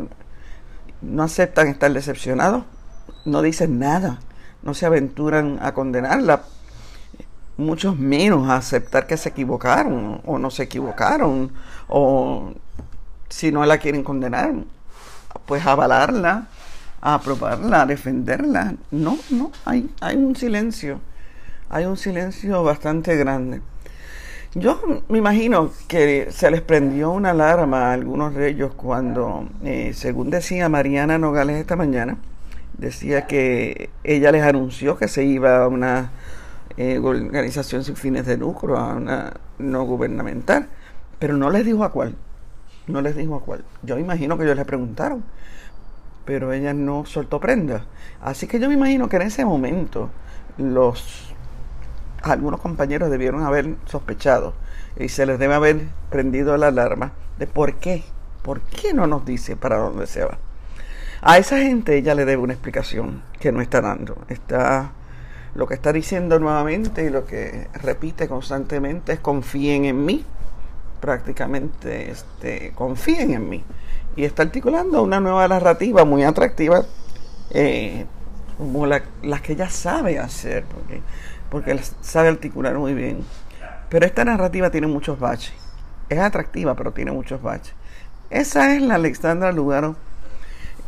no 1.02 1.24
aceptan 1.24 1.68
estar 1.68 1.92
decepcionados, 1.92 2.66
no 3.26 3.42
dicen 3.42 3.80
nada, 3.80 4.20
no 4.62 4.74
se 4.74 4.86
aventuran 4.86 5.60
a 5.62 5.74
condenarla, 5.74 6.44
muchos 7.58 7.98
menos 7.98 8.50
a 8.50 8.58
aceptar 8.58 9.08
que 9.08 9.18
se 9.18 9.30
equivocaron 9.30 10.22
o 10.26 10.40
no 10.40 10.50
se 10.50 10.64
equivocaron, 10.64 11.52
o 11.88 12.54
si 13.30 13.52
no 13.52 13.66
la 13.66 13.78
quieren 13.78 14.04
condenar, 14.04 14.54
pues 15.46 15.66
avalarla 15.66 16.48
a 17.04 17.16
aprobarla, 17.16 17.82
a 17.82 17.86
defenderla. 17.86 18.76
No, 18.92 19.18
no, 19.30 19.52
hay, 19.66 19.90
hay 20.00 20.16
un 20.16 20.36
silencio, 20.38 21.02
hay 21.70 21.84
un 21.84 21.98
silencio 21.98 22.64
bastante 22.64 23.18
grande. 23.18 23.62
Yo 24.56 24.80
me 25.10 25.18
imagino 25.18 25.72
que 25.88 26.30
se 26.32 26.50
les 26.50 26.62
prendió 26.62 27.12
una 27.12 27.32
alarma 27.32 27.90
a 27.90 27.94
algunos 27.94 28.34
de 28.34 28.48
ellos 28.48 28.74
cuando, 28.76 29.50
eh, 29.64 29.92
según 29.94 30.30
decía 30.30 30.70
Mariana 30.70 31.18
Nogales 31.18 31.58
esta 31.58 31.76
mañana, 31.76 32.18
decía 32.78 33.28
que 33.28 33.90
ella 34.04 34.32
les 34.32 34.44
anunció 34.44 34.96
que 34.96 35.10
se 35.10 35.26
iba 35.26 35.64
a 35.64 35.68
una 35.68 36.12
eh, 36.78 37.00
organización 37.00 37.84
sin 37.84 37.98
fines 37.98 38.26
de 38.26 38.38
lucro, 38.38 38.78
a 38.78 38.96
una 38.96 39.34
no 39.60 39.84
gubernamental, 39.84 40.70
pero 41.20 41.36
no 41.36 41.50
les 41.50 41.66
dijo 41.66 41.84
a 41.84 41.92
cuál, 41.92 42.16
no 42.88 43.02
les 43.02 43.18
dijo 43.18 43.36
a 43.36 43.42
cuál. 43.42 43.66
Yo 43.82 44.00
imagino 44.00 44.38
que 44.38 44.46
ellos 44.46 44.56
le 44.56 44.66
preguntaron 44.66 45.24
pero 46.26 46.54
ella 46.54 46.74
no 46.74 47.06
soltó 47.06 47.40
prenda. 47.40 47.86
Así 48.22 48.48
que 48.48 48.60
yo 48.60 48.68
me 48.68 48.76
imagino 48.76 49.10
que 49.10 49.18
en 49.18 49.24
ese 49.24 49.46
momento 49.46 50.10
los 50.58 51.34
algunos 52.22 52.62
compañeros 52.62 53.10
debieron 53.10 53.44
haber 53.44 53.76
sospechado 53.86 54.54
y 54.98 55.10
se 55.10 55.26
les 55.26 55.38
debe 55.40 55.56
haber 55.56 55.82
prendido 56.10 56.56
la 56.56 56.68
alarma 56.68 57.12
de 57.38 57.48
por 57.48 57.76
qué, 57.76 58.04
por 58.42 58.62
qué 58.62 58.94
no 58.94 59.08
nos 59.08 59.26
dice 59.26 59.58
para 59.58 59.78
dónde 59.78 60.08
se 60.08 60.24
va. 60.24 60.38
A 61.22 61.38
esa 61.38 61.58
gente 61.58 61.98
ella 61.98 62.16
le 62.16 62.26
debe 62.26 62.42
una 62.42 62.54
explicación 62.54 63.22
que 63.40 63.52
no 63.52 63.62
está 63.62 63.82
dando. 63.82 64.18
Está 64.28 64.92
lo 65.56 65.68
que 65.68 65.74
está 65.76 65.94
diciendo 65.94 66.40
nuevamente 66.40 67.06
y 67.06 67.10
lo 67.10 67.26
que 67.26 67.68
repite 67.82 68.28
constantemente 68.28 69.14
es 69.14 69.20
confíen 69.20 69.86
en 69.86 70.04
mí. 70.04 70.26
Prácticamente 71.00 72.12
este, 72.12 72.72
confíen 72.76 73.32
en 73.32 73.50
mí. 73.50 73.64
Y 74.16 74.26
está 74.26 74.44
articulando 74.44 75.02
una 75.02 75.20
nueva 75.20 75.48
narrativa 75.48 76.06
muy 76.06 76.24
atractiva, 76.24 76.84
eh, 77.52 78.06
como 78.58 78.86
las 78.86 79.42
que 79.42 79.54
ella 79.54 79.70
sabe 79.70 80.20
hacer, 80.20 80.66
porque, 80.66 81.02
porque 81.50 81.80
sabe 82.02 82.30
articular 82.30 82.78
muy 82.78 82.94
bien. 82.94 83.24
Pero 83.90 84.06
esta 84.06 84.24
narrativa 84.26 84.70
tiene 84.70 84.88
muchos 84.88 85.20
baches. 85.20 85.54
Es 86.10 86.20
atractiva, 86.20 86.76
pero 86.76 86.92
tiene 86.92 87.12
muchos 87.12 87.42
baches. 87.42 87.74
Esa 88.30 88.76
es 88.76 88.82
la 88.82 88.96
Alexandra 88.96 89.52
Lugaro. 89.52 89.96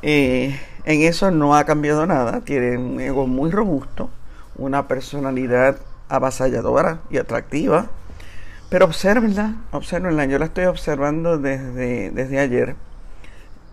Eh, 0.02 0.60
en 0.86 1.02
eso 1.02 1.32
no 1.32 1.56
ha 1.56 1.64
cambiado 1.66 2.06
nada. 2.06 2.42
Tiene 2.42 2.78
un 2.78 3.00
ego 3.00 3.28
muy 3.28 3.52
robusto 3.52 4.10
una 4.58 4.88
personalidad 4.88 5.78
avasalladora 6.10 7.00
y 7.10 7.18
atractiva. 7.18 7.88
Pero 8.70 8.86
observenla, 8.86 9.56
observenla. 9.72 10.26
Yo 10.26 10.40
la 10.40 10.46
estoy 10.46 10.66
observando 10.66 11.38
desde, 11.38 12.12
desde 12.12 12.40
ayer 12.40 12.76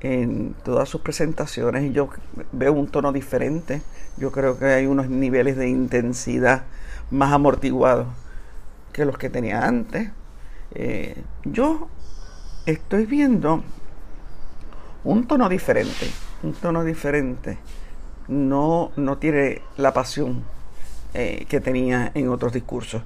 en 0.03 0.55
todas 0.65 0.89
sus 0.89 1.01
presentaciones 1.01 1.85
y 1.85 1.93
yo 1.93 2.11
veo 2.51 2.73
un 2.73 2.89
tono 2.89 3.13
diferente. 3.13 3.83
Yo 4.17 4.33
creo 4.33 4.59
que 4.59 4.65
hay 4.67 4.87
unos 4.87 5.09
niveles 5.09 5.57
de 5.57 5.69
intensidad 5.69 6.65
más 7.11 7.33
amortiguados 7.33 8.09
que 8.93 9.05
los 9.05 9.17
que 9.17 9.31
tenía 9.31 9.65
antes. 9.65 10.11
Eh, 10.75 11.23
yo 11.45 11.89
estoy 12.67 13.07
viendo 13.07 13.63
un 15.05 15.27
tono 15.29 15.49
diferente, 15.49 16.11
un 16.43 16.53
tono 16.55 16.83
diferente. 16.83 17.59
No, 18.27 18.91
no 18.97 19.19
tiene 19.19 19.63
la 19.77 19.95
pasión 19.95 20.43
eh, 21.15 21.47
que 21.49 21.61
tenía 21.61 22.11
en 22.15 22.29
otros 22.29 22.53
discursos. 22.53 23.03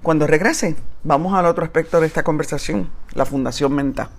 Cuando 0.00 0.28
regrese, 0.28 0.76
vamos 1.02 1.34
al 1.34 1.46
otro 1.46 1.64
aspecto 1.64 2.00
de 2.00 2.06
esta 2.06 2.22
conversación, 2.22 2.88
la 3.14 3.26
Fundación 3.26 3.74
Menta. 3.74 4.10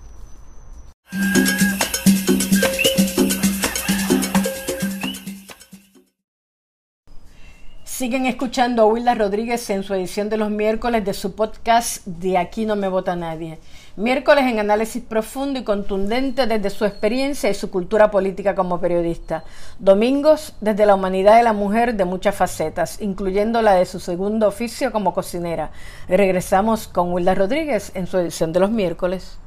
Siguen 7.98 8.26
escuchando 8.26 8.82
a 8.82 8.86
Wilda 8.86 9.16
Rodríguez 9.16 9.68
en 9.70 9.82
su 9.82 9.92
edición 9.92 10.28
de 10.28 10.36
los 10.36 10.50
miércoles 10.50 11.04
de 11.04 11.12
su 11.12 11.34
podcast 11.34 12.06
De 12.06 12.38
aquí 12.38 12.64
no 12.64 12.76
me 12.76 12.86
vota 12.86 13.16
nadie. 13.16 13.58
Miércoles 13.96 14.44
en 14.44 14.60
análisis 14.60 15.02
profundo 15.02 15.58
y 15.58 15.64
contundente 15.64 16.46
desde 16.46 16.70
su 16.70 16.84
experiencia 16.84 17.50
y 17.50 17.54
su 17.54 17.72
cultura 17.72 18.08
política 18.08 18.54
como 18.54 18.80
periodista. 18.80 19.42
Domingos 19.80 20.54
desde 20.60 20.86
la 20.86 20.94
humanidad 20.94 21.38
de 21.38 21.42
la 21.42 21.52
mujer 21.52 21.96
de 21.96 22.04
muchas 22.04 22.36
facetas, 22.36 23.02
incluyendo 23.02 23.62
la 23.62 23.74
de 23.74 23.84
su 23.84 23.98
segundo 23.98 24.46
oficio 24.46 24.92
como 24.92 25.12
cocinera. 25.12 25.72
Regresamos 26.06 26.86
con 26.86 27.12
Wilda 27.12 27.34
Rodríguez 27.34 27.90
en 27.96 28.06
su 28.06 28.18
edición 28.18 28.52
de 28.52 28.60
los 28.60 28.70
miércoles. 28.70 29.38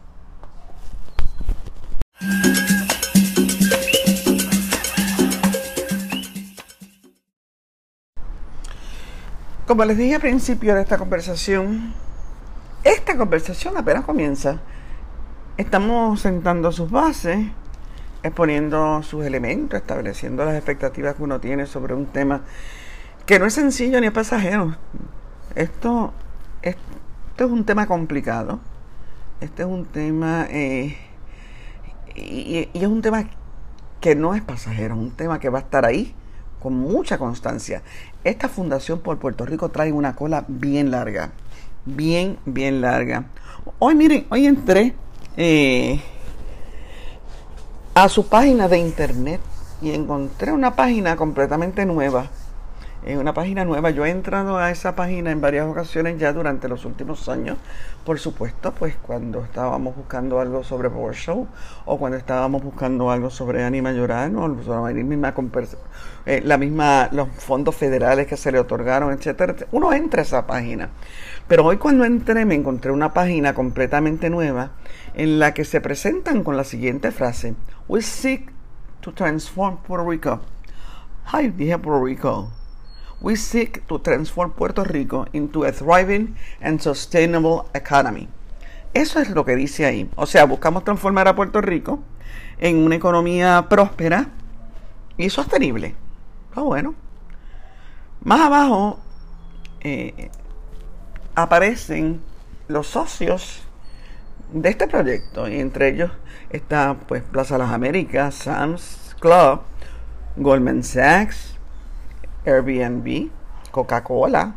Como 9.72 9.86
les 9.86 9.98
dije 9.98 10.16
al 10.16 10.22
principio 10.22 10.76
de 10.76 10.82
esta 10.82 10.98
conversación, 10.98 11.94
esta 12.84 13.16
conversación 13.16 13.78
apenas 13.78 14.04
comienza. 14.04 14.60
Estamos 15.56 16.20
sentando 16.20 16.74
sus 16.74 16.92
bases, 16.92 17.48
exponiendo 18.22 19.02
sus 19.02 19.26
elementos, 19.26 19.80
estableciendo 19.80 20.44
las 20.44 20.56
expectativas 20.56 21.16
que 21.16 21.24
uno 21.24 21.40
tiene 21.40 21.68
sobre 21.68 21.94
un 21.94 22.06
tema 22.08 22.42
que 23.26 23.40
no 23.40 23.46
es 23.46 23.54
sencillo 23.54 24.02
ni 24.02 24.08
es 24.08 24.12
pasajero. 24.12 24.76
Esto, 25.56 26.12
es 26.62 26.76
un 27.40 27.64
tema 27.64 27.88
complicado. 27.88 28.60
Este 29.40 29.62
es 29.62 29.70
un 29.70 29.86
tema 29.86 30.48
eh, 30.50 30.98
y 32.14 32.68
es 32.74 32.88
un 32.88 33.02
tema 33.02 33.24
que 34.02 34.16
no 34.16 34.36
es 34.36 34.42
pasajero, 34.42 34.96
es 34.96 35.00
un 35.00 35.12
tema 35.12 35.40
que 35.40 35.48
va 35.48 35.60
a 35.60 35.62
estar 35.62 35.86
ahí 35.86 36.14
con 36.62 36.76
mucha 36.76 37.18
constancia. 37.18 37.82
Esta 38.24 38.48
fundación 38.48 39.00
por 39.00 39.18
Puerto 39.18 39.46
Rico 39.46 39.70
trae 39.70 39.92
una 39.92 40.16
cola 40.16 40.46
bien 40.48 40.92
larga, 40.92 41.32
bien, 41.86 42.38
bien 42.46 42.82
larga. 42.82 43.26
Hoy 43.80 43.96
miren, 43.96 44.28
hoy 44.30 44.46
entré 44.46 44.94
eh, 45.38 46.00
a 47.94 48.10
su 48.10 48.28
página 48.28 48.68
de 48.68 48.80
internet 48.80 49.42
y 49.82 49.92
encontré 49.92 50.52
una 50.52 50.76
página 50.76 51.16
completamente 51.16 51.86
nueva 51.86 52.30
en 53.04 53.18
una 53.18 53.34
página 53.34 53.66
nueva. 53.66 53.90
Yo 53.90 54.06
he 54.06 54.10
entrado 54.10 54.58
a 54.58 54.72
esa 54.72 54.96
página 54.96 55.32
en 55.32 55.42
varias 55.42 55.68
ocasiones 55.68 56.20
ya 56.20 56.34
durante 56.34 56.68
los 56.68 56.86
últimos 56.86 57.28
años. 57.30 57.58
Por 58.06 58.20
supuesto, 58.20 58.72
pues 58.72 58.96
cuando 58.96 59.44
estábamos 59.44 59.96
buscando 59.96 60.40
algo 60.40 60.64
sobre 60.64 60.90
Power 60.90 61.16
Show 61.16 61.48
o 61.86 61.98
cuando 61.98 62.18
estábamos 62.18 62.64
buscando 62.64 63.12
algo 63.12 63.30
sobre 63.30 63.64
Anima 63.64 63.92
Llorano, 63.92 64.48
la 64.48 64.92
misma, 64.92 65.34
eh, 66.26 66.42
la 66.44 66.58
misma, 66.58 67.10
los 67.12 67.30
fondos 67.30 67.76
federales 67.76 68.28
que 68.28 68.38
se 68.38 68.52
le 68.52 68.60
otorgaron, 68.60 69.12
etcétera. 69.12 69.56
Uno 69.72 69.94
entra 69.94 70.22
a 70.22 70.24
esa 70.24 70.48
página. 70.48 70.90
Pero 71.48 71.66
hoy 71.66 71.78
cuando 71.78 72.06
entré 72.06 72.46
me 72.46 72.56
encontré 72.56 72.92
una 72.92 73.14
página 73.14 73.54
completamente 73.54 74.30
nueva 74.30 74.72
en 75.14 75.40
la 75.40 75.54
que 75.54 75.66
se 75.66 75.82
presentan 75.82 76.44
con 76.44 76.56
la 76.56 76.64
siguiente 76.64 77.12
frase. 77.12 77.56
We 77.88 78.02
seek 78.02 78.52
to 79.02 79.12
transform 79.14 79.78
Puerto 79.78 80.10
Rico. 80.10 80.40
Hi, 81.34 81.50
dije 81.50 81.78
Puerto 81.78 82.06
Rico. 82.06 82.61
We 83.22 83.36
seek 83.36 83.88
to 83.88 84.00
transform 84.00 84.52
Puerto 84.52 84.84
Rico 84.84 85.28
into 85.32 85.64
a 85.64 85.72
thriving 85.72 86.36
and 86.60 86.82
sustainable 86.82 87.70
economy. 87.74 88.28
Eso 88.94 89.20
es 89.20 89.30
lo 89.30 89.46
que 89.46 89.56
dice 89.56 89.86
ahí. 89.86 90.10
O 90.16 90.26
sea, 90.26 90.46
buscamos 90.46 90.84
transformar 90.84 91.28
a 91.28 91.36
Puerto 91.36 91.62
Rico 91.62 92.00
en 92.58 92.78
una 92.78 92.96
economía 92.96 93.68
próspera 93.70 94.30
y 95.18 95.30
sostenible. 95.30 95.96
Ah, 96.56 96.62
bueno. 96.62 96.96
Más 98.24 98.42
abajo 98.42 99.00
eh, 99.82 100.30
aparecen 101.36 102.22
los 102.68 102.88
socios 102.88 103.64
de 104.52 104.70
este 104.70 104.88
proyecto 104.88 105.48
y 105.48 105.60
entre 105.60 105.90
ellos 105.90 106.12
está 106.50 106.98
pues 107.08 107.24
Plaza 107.24 107.58
Las 107.58 107.72
Américas, 107.72 108.36
Sam's 108.36 109.16
Club, 109.20 109.62
Goldman 110.36 110.84
Sachs, 110.84 111.51
Airbnb, 112.46 113.30
Coca-Cola, 113.72 114.56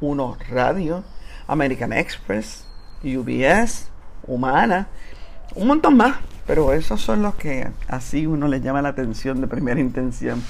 Uno 0.00 0.36
Radio, 0.50 1.04
American 1.46 1.92
Express, 1.92 2.66
UBS, 3.04 3.88
Humana, 4.26 4.88
un 5.54 5.66
montón 5.66 5.96
más, 5.96 6.16
pero 6.46 6.72
esos 6.72 7.00
son 7.00 7.22
los 7.22 7.34
que 7.34 7.68
así 7.88 8.26
uno 8.26 8.48
le 8.48 8.60
llama 8.60 8.82
la 8.82 8.90
atención 8.90 9.40
de 9.40 9.46
primera 9.46 9.80
intención. 9.80 10.42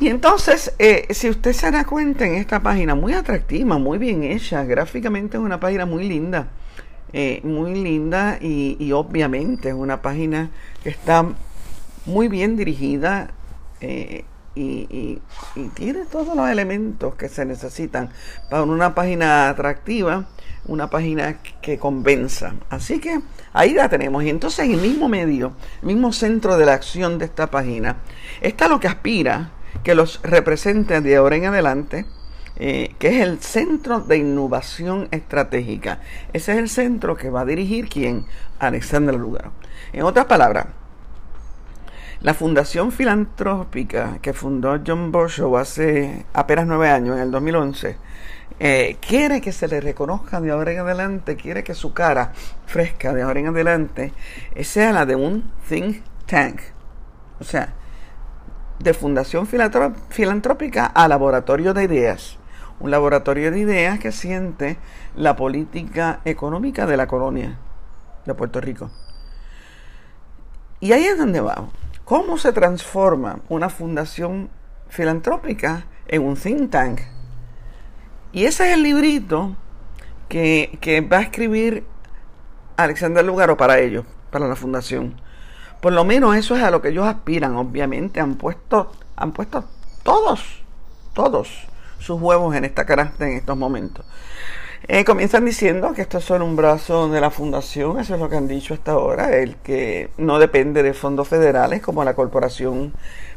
Y 0.00 0.08
entonces, 0.08 0.74
eh, 0.78 1.06
si 1.10 1.30
usted 1.30 1.52
se 1.52 1.70
da 1.70 1.84
cuenta 1.84 2.26
en 2.26 2.34
esta 2.34 2.60
página, 2.60 2.94
muy 2.94 3.12
atractiva, 3.12 3.78
muy 3.78 3.98
bien 3.98 4.24
hecha, 4.24 4.64
gráficamente 4.64 5.36
es 5.36 5.42
una 5.42 5.60
página 5.60 5.86
muy 5.86 6.08
linda, 6.08 6.48
eh, 7.12 7.40
muy 7.44 7.74
linda 7.74 8.38
y, 8.40 8.76
y, 8.80 8.92
obviamente 8.92 9.68
es 9.68 9.74
una 9.74 10.02
página 10.02 10.50
que 10.82 10.88
está 10.90 11.26
muy 12.06 12.28
bien 12.28 12.56
dirigida. 12.56 13.30
Eh, 13.80 14.24
y, 14.54 15.20
tiene 15.74 16.04
todos 16.04 16.36
los 16.36 16.48
elementos 16.48 17.14
que 17.14 17.28
se 17.28 17.44
necesitan 17.44 18.10
para 18.50 18.62
una 18.62 18.94
página 18.94 19.48
atractiva, 19.48 20.26
una 20.66 20.88
página 20.90 21.38
que 21.60 21.78
convenza. 21.78 22.54
Así 22.70 23.00
que 23.00 23.20
ahí 23.52 23.72
la 23.72 23.88
tenemos. 23.88 24.22
Y 24.24 24.30
entonces 24.30 24.66
en 24.66 24.72
el 24.72 24.80
mismo 24.80 25.08
medio, 25.08 25.52
el 25.80 25.88
mismo 25.88 26.12
centro 26.12 26.56
de 26.56 26.66
la 26.66 26.74
acción 26.74 27.18
de 27.18 27.24
esta 27.24 27.50
página, 27.50 27.96
está 28.40 28.68
lo 28.68 28.80
que 28.80 28.88
aspira 28.88 29.52
que 29.82 29.94
los 29.94 30.20
represente 30.22 31.00
de 31.00 31.16
ahora 31.16 31.36
en 31.36 31.46
adelante, 31.46 32.06
eh, 32.56 32.94
que 32.98 33.08
es 33.08 33.22
el 33.22 33.40
Centro 33.40 34.00
de 34.00 34.18
Innovación 34.18 35.08
Estratégica. 35.10 36.00
Ese 36.32 36.52
es 36.52 36.58
el 36.58 36.68
centro 36.68 37.16
que 37.16 37.30
va 37.30 37.40
a 37.40 37.46
dirigir 37.46 37.88
quién? 37.88 38.26
Alexander 38.58 39.14
Lugar. 39.14 39.50
En 39.92 40.02
otras 40.02 40.26
palabras, 40.26 40.66
la 42.22 42.34
fundación 42.34 42.92
filantrópica 42.92 44.18
que 44.22 44.32
fundó 44.32 44.80
John 44.86 45.10
Borshow 45.10 45.56
hace 45.56 46.24
apenas 46.32 46.66
nueve 46.66 46.88
años, 46.88 47.16
en 47.16 47.22
el 47.22 47.30
2011, 47.32 47.96
eh, 48.60 48.96
quiere 49.00 49.40
que 49.40 49.50
se 49.50 49.66
le 49.66 49.80
reconozca 49.80 50.40
de 50.40 50.52
ahora 50.52 50.70
en 50.70 50.78
adelante, 50.78 51.34
quiere 51.34 51.64
que 51.64 51.74
su 51.74 51.92
cara 51.92 52.32
fresca 52.66 53.12
de 53.12 53.22
ahora 53.22 53.40
en 53.40 53.48
adelante 53.48 54.12
eh, 54.54 54.62
sea 54.62 54.92
la 54.92 55.04
de 55.04 55.16
un 55.16 55.50
think 55.68 56.02
tank. 56.26 56.60
O 57.40 57.44
sea, 57.44 57.74
de 58.78 58.94
fundación 58.94 59.48
filantrópica 59.48 60.86
a 60.86 61.08
laboratorio 61.08 61.74
de 61.74 61.84
ideas. 61.84 62.38
un 62.78 62.90
laboratorio 62.90 63.50
de 63.50 63.58
ideas 63.60 63.98
que 63.98 64.10
siente 64.12 64.76
la 65.16 65.34
política 65.36 66.20
económica 66.24 66.86
de 66.86 66.96
la 66.96 67.06
colonia 67.06 67.58
de 68.26 68.34
Puerto 68.34 68.60
Rico. 68.60 68.90
Y 70.80 70.92
ahí 70.92 71.04
es 71.04 71.16
donde 71.16 71.40
vamos. 71.40 71.81
¿Cómo 72.04 72.36
se 72.36 72.52
transforma 72.52 73.40
una 73.48 73.68
fundación 73.68 74.50
filantrópica 74.88 75.86
en 76.08 76.22
un 76.22 76.36
think 76.36 76.70
tank? 76.70 77.00
Y 78.32 78.44
ese 78.46 78.68
es 78.68 78.74
el 78.74 78.82
librito 78.82 79.56
que, 80.28 80.78
que 80.80 81.00
va 81.00 81.18
a 81.18 81.22
escribir 81.22 81.84
Alexander 82.76 83.24
Lugaro 83.24 83.56
para 83.56 83.78
ellos, 83.78 84.04
para 84.30 84.48
la 84.48 84.56
fundación. 84.56 85.20
Por 85.80 85.92
lo 85.92 86.04
menos 86.04 86.34
eso 86.36 86.56
es 86.56 86.62
a 86.62 86.70
lo 86.70 86.82
que 86.82 86.88
ellos 86.88 87.06
aspiran, 87.06 87.54
obviamente. 87.56 88.20
Han 88.20 88.34
puesto, 88.34 88.92
han 89.14 89.32
puesto 89.32 89.64
todos, 90.02 90.64
todos 91.12 91.68
sus 91.98 92.20
huevos 92.20 92.54
en 92.56 92.64
esta 92.64 92.84
carasta 92.84 93.28
en 93.28 93.36
estos 93.36 93.56
momentos. 93.56 94.04
Eh, 94.88 95.04
comienzan 95.04 95.44
diciendo 95.44 95.92
que 95.94 96.02
esto 96.02 96.18
es 96.18 96.24
solo 96.24 96.44
un 96.44 96.56
brazo 96.56 97.08
de 97.08 97.20
la 97.20 97.30
fundación, 97.30 98.00
eso 98.00 98.14
es 98.14 98.20
lo 98.20 98.28
que 98.28 98.36
han 98.36 98.48
dicho 98.48 98.74
hasta 98.74 98.92
ahora, 98.92 99.30
el 99.36 99.54
que 99.56 100.10
no 100.18 100.40
depende 100.40 100.82
de 100.82 100.92
fondos 100.92 101.28
federales 101.28 101.80
como 101.80 102.02
la 102.02 102.14
Corporación 102.14 102.92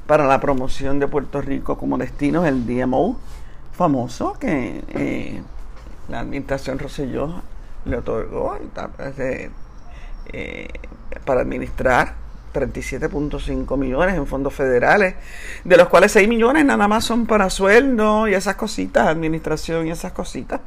para 0.07 0.25
la 0.25 0.39
Promoción 0.39 0.99
de 0.99 1.07
Puerto 1.07 1.41
Rico 1.41 1.77
como 1.77 1.99
destino, 1.99 2.45
el 2.47 2.65
DMO 2.65 3.19
famoso, 3.73 4.33
que 4.39 4.81
eh, 4.89 5.41
la 6.09 6.21
administración 6.21 6.79
Rosselló 6.79 7.41
le 7.85 7.97
otorgó 7.97 8.57
eh, 9.17 10.69
para 11.25 11.41
administrar 11.41 12.15
37.5 12.55 13.77
millones 13.77 14.15
en 14.15 14.25
fondos 14.25 14.53
federales, 14.53 15.13
de 15.63 15.77
los 15.77 15.89
cuales 15.89 16.11
6 16.13 16.27
millones 16.27 16.65
nada 16.65 16.87
más 16.87 17.03
son 17.03 17.27
para 17.27 17.51
sueldo 17.51 18.27
y 18.27 18.33
esas 18.33 18.55
cositas, 18.55 19.07
administración 19.07 19.85
y 19.85 19.91
esas 19.91 20.13
cositas. 20.13 20.61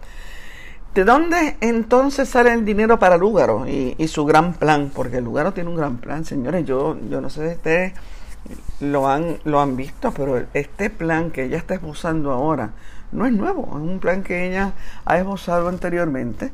¿De 0.94 1.04
dónde 1.04 1.56
entonces 1.60 2.28
sale 2.28 2.52
el 2.52 2.64
dinero 2.64 2.98
para 2.98 3.16
Lúgaro 3.16 3.66
y, 3.68 3.94
y, 3.98 4.08
su 4.08 4.24
gran 4.24 4.54
plan? 4.54 4.90
Porque 4.92 5.20
Lúgaro 5.20 5.52
tiene 5.52 5.70
un 5.70 5.76
gran 5.76 5.98
plan, 5.98 6.24
señores. 6.24 6.64
Yo, 6.64 6.96
yo 7.08 7.20
no 7.20 7.30
sé 7.30 7.48
si 7.48 7.54
ustedes 7.56 7.92
lo 8.80 9.08
han, 9.08 9.38
lo 9.44 9.60
han 9.60 9.76
visto, 9.76 10.12
pero 10.12 10.44
este 10.54 10.90
plan 10.90 11.30
que 11.30 11.44
ella 11.44 11.56
está 11.56 11.74
esbozando 11.74 12.32
ahora 12.32 12.70
no 13.12 13.26
es 13.26 13.32
nuevo. 13.32 13.66
Es 13.68 13.74
un 13.74 13.98
plan 14.00 14.22
que 14.22 14.48
ella 14.48 14.72
ha 15.04 15.18
esbozado 15.18 15.68
anteriormente, 15.68 16.52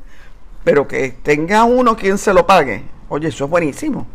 pero 0.62 0.88
que 0.88 1.10
tenga 1.10 1.64
uno 1.64 1.96
quien 1.96 2.18
se 2.18 2.34
lo 2.34 2.46
pague. 2.46 2.84
Oye, 3.08 3.28
eso 3.28 3.44
es 3.44 3.50
buenísimo. 3.50 4.06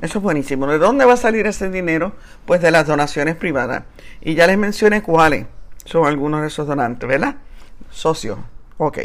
Eso 0.00 0.18
es 0.18 0.22
buenísimo. 0.22 0.66
¿De 0.66 0.78
dónde 0.78 1.04
va 1.04 1.14
a 1.14 1.16
salir 1.16 1.46
ese 1.46 1.70
dinero? 1.70 2.12
Pues 2.46 2.60
de 2.60 2.70
las 2.70 2.86
donaciones 2.86 3.36
privadas. 3.36 3.84
Y 4.20 4.34
ya 4.34 4.46
les 4.46 4.58
mencioné 4.58 5.02
cuáles 5.02 5.46
son 5.84 6.06
algunos 6.06 6.42
de 6.42 6.48
esos 6.48 6.66
donantes, 6.66 7.08
¿verdad? 7.08 7.36
Socios. 7.90 8.38
Ok. 8.76 8.98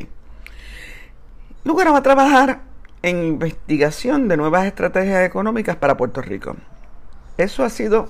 Lugar 1.64 1.92
va 1.94 1.98
a 1.98 2.04
trabajar 2.04 2.62
en 3.02 3.24
investigación 3.24 4.28
de 4.28 4.38
nuevas 4.38 4.66
estrategias 4.66 5.26
económicas 5.26 5.76
para 5.76 5.98
Puerto 5.98 6.22
Rico. 6.22 6.56
Eso 7.38 7.64
ha 7.64 7.70
sido 7.70 8.10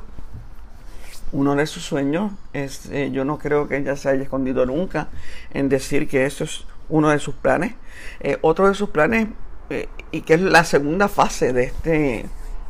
uno 1.31 1.55
de 1.55 1.65
sus 1.65 1.83
sueños. 1.83 2.31
Es, 2.53 2.87
eh, 2.91 3.09
yo 3.11 3.25
no 3.25 3.37
creo 3.37 3.67
que 3.67 3.77
ella 3.77 3.95
se 3.95 4.09
haya 4.09 4.23
escondido 4.23 4.65
nunca 4.65 5.07
en 5.51 5.69
decir 5.69 6.07
que 6.07 6.25
eso 6.25 6.43
es 6.43 6.65
uno 6.89 7.09
de 7.09 7.19
sus 7.19 7.35
planes. 7.35 7.73
Eh, 8.19 8.37
otro 8.41 8.67
de 8.67 8.75
sus 8.75 8.89
planes, 8.89 9.27
eh, 9.69 9.89
y 10.11 10.21
que 10.21 10.35
es 10.35 10.41
la 10.41 10.63
segunda 10.63 11.07
fase 11.07 11.53
de 11.53 11.63
este 11.63 12.25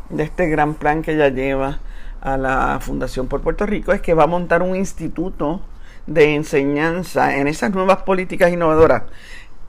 de 0.10 0.24
este 0.24 0.50
gran 0.50 0.74
plan 0.74 1.02
que 1.02 1.13
ella 1.13 1.30
lleva 1.30 1.80
a 2.22 2.38
la 2.38 2.80
Fundación 2.82 3.28
por 3.28 3.42
Puerto 3.42 3.65
Rico 3.65 3.94
es 3.94 4.02
que 4.02 4.13
va 4.13 4.24
a 4.24 4.28
montar 4.28 4.62
un 4.62 4.76
instituto 4.76 5.62
de 6.08 6.36
enseñanza 6.36 7.38
en 7.38 7.48
esas 7.48 7.72
nuevas 7.72 7.98
políticas 7.98 8.52
innovadoras, 8.52 9.04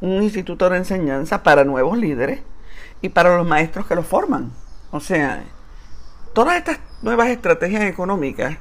un 0.01 0.23
instituto 0.23 0.69
de 0.71 0.79
enseñanza 0.79 1.43
para 1.43 1.65
nuevos 1.65 1.99
líderes 1.99 2.41
y 3.03 3.11
para 3.11 3.37
los 3.37 3.47
maestros 3.47 3.87
que 3.87 3.95
los 3.95 4.07
forman. 4.07 4.53
O 4.91 5.01
sea, 5.01 5.43
todas 6.33 6.57
estas 6.57 6.79
nuevas 7.03 7.29
estrategias 7.29 7.83
económicas 7.85 8.57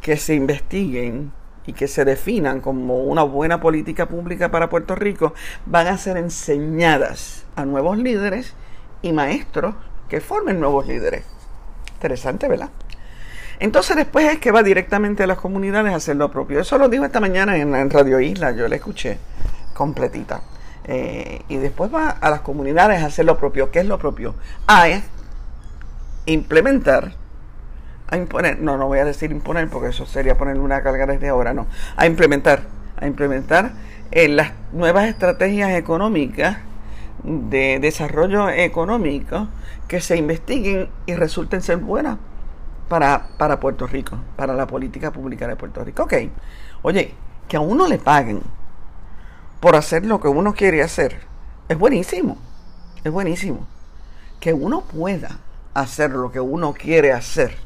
que 0.00 0.16
se 0.16 0.34
investiguen 0.34 1.32
y 1.66 1.72
que 1.72 1.88
se 1.88 2.04
definan 2.04 2.60
como 2.60 3.04
una 3.04 3.22
buena 3.22 3.60
política 3.60 4.06
pública 4.06 4.50
para 4.50 4.70
Puerto 4.70 4.94
Rico 4.94 5.34
van 5.66 5.86
a 5.86 5.98
ser 5.98 6.16
enseñadas 6.16 7.44
a 7.56 7.64
nuevos 7.64 7.98
líderes 7.98 8.54
y 9.02 9.12
maestros 9.12 9.74
que 10.08 10.20
formen 10.20 10.60
nuevos 10.60 10.86
líderes. 10.86 11.24
Interesante, 11.94 12.48
¿verdad? 12.48 12.70
Entonces 13.60 13.94
después 13.94 14.26
es 14.26 14.38
que 14.38 14.50
va 14.50 14.62
directamente 14.62 15.22
a 15.22 15.26
las 15.26 15.38
comunidades 15.38 15.92
a 15.92 15.96
hacer 15.96 16.16
lo 16.16 16.30
propio. 16.30 16.60
Eso 16.60 16.78
lo 16.78 16.88
dijo 16.88 17.04
esta 17.04 17.20
mañana 17.20 17.56
en, 17.58 17.90
Radio 17.90 18.18
Isla, 18.18 18.52
yo 18.52 18.66
la 18.66 18.76
escuché 18.76 19.18
completita. 19.74 20.42
Eh, 20.92 21.42
y 21.48 21.56
después 21.58 21.94
va 21.94 22.10
a 22.10 22.30
las 22.30 22.40
comunidades 22.40 23.00
a 23.00 23.06
hacer 23.06 23.24
lo 23.24 23.38
propio. 23.38 23.70
¿Qué 23.70 23.78
es 23.78 23.86
lo 23.86 23.96
propio? 23.96 24.34
A 24.66 24.88
implementar, 26.26 27.12
a 28.08 28.16
imponer, 28.16 28.58
no, 28.58 28.76
no 28.76 28.88
voy 28.88 28.98
a 28.98 29.04
decir 29.04 29.30
imponer 29.30 29.68
porque 29.70 29.90
eso 29.90 30.04
sería 30.04 30.36
ponerle 30.36 30.60
una 30.60 30.82
carga 30.82 31.06
desde 31.06 31.28
ahora, 31.28 31.54
no, 31.54 31.68
a 31.96 32.06
implementar, 32.06 32.62
a 32.96 33.06
implementar 33.06 33.70
eh, 34.10 34.26
las 34.26 34.50
nuevas 34.72 35.06
estrategias 35.06 35.70
económicas 35.70 36.56
de 37.22 37.78
desarrollo 37.78 38.50
económico 38.50 39.46
que 39.86 40.00
se 40.00 40.16
investiguen 40.16 40.88
y 41.06 41.14
resulten 41.14 41.62
ser 41.62 41.76
buenas 41.76 42.18
para, 42.88 43.28
para 43.38 43.60
Puerto 43.60 43.86
Rico, 43.86 44.18
para 44.34 44.54
la 44.54 44.66
política 44.66 45.12
pública 45.12 45.46
de 45.46 45.54
Puerto 45.54 45.84
Rico. 45.84 46.02
Ok, 46.02 46.14
oye, 46.82 47.14
que 47.46 47.56
a 47.56 47.60
uno 47.60 47.86
le 47.86 47.98
paguen 47.98 48.42
por 49.60 49.76
hacer 49.76 50.06
lo 50.06 50.20
que 50.20 50.28
uno 50.28 50.54
quiere 50.54 50.82
hacer, 50.82 51.20
es 51.68 51.78
buenísimo, 51.78 52.36
es 53.04 53.12
buenísimo. 53.12 53.66
Que 54.40 54.54
uno 54.54 54.82
pueda 54.82 55.38
hacer 55.74 56.10
lo 56.10 56.32
que 56.32 56.40
uno 56.40 56.72
quiere 56.72 57.12
hacer, 57.12 57.56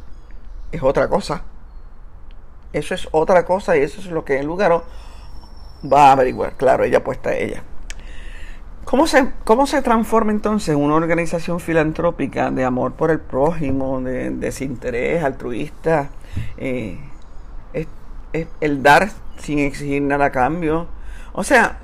es 0.73 0.83
otra 0.83 1.09
cosa. 1.09 1.43
Eso 2.73 2.95
es 2.95 3.09
otra 3.13 3.45
cosa 3.45 3.77
y 3.77 3.81
eso 3.81 4.01
es 4.01 4.07
lo 4.09 4.25
que 4.25 4.41
el 4.41 4.47
lugar 4.47 4.83
va 5.91 6.09
a 6.09 6.13
averiguar. 6.13 6.55
Claro, 6.57 6.83
ella 6.83 6.99
apuesta 6.99 7.31
a 7.31 7.37
ella. 7.37 7.63
¿Cómo 8.85 9.07
se, 9.07 9.31
¿Cómo 9.45 9.67
se 9.67 9.81
transforma 9.81 10.33
entonces 10.33 10.75
una 10.75 10.97
organización 10.97 11.61
filantrópica 11.61 12.51
de 12.51 12.65
amor 12.65 12.95
por 12.95 13.11
el 13.11 13.21
prójimo, 13.21 14.01
de, 14.01 14.31
desinterés, 14.31 15.23
altruista? 15.23 16.11
Eh, 16.59 16.99
el 18.61 18.83
dar 18.83 19.11
sin 19.39 19.61
exigir 19.61 20.03
nada 20.03 20.27
a 20.27 20.33
cambio. 20.33 20.89
O 21.33 21.45
sea, 21.45 21.79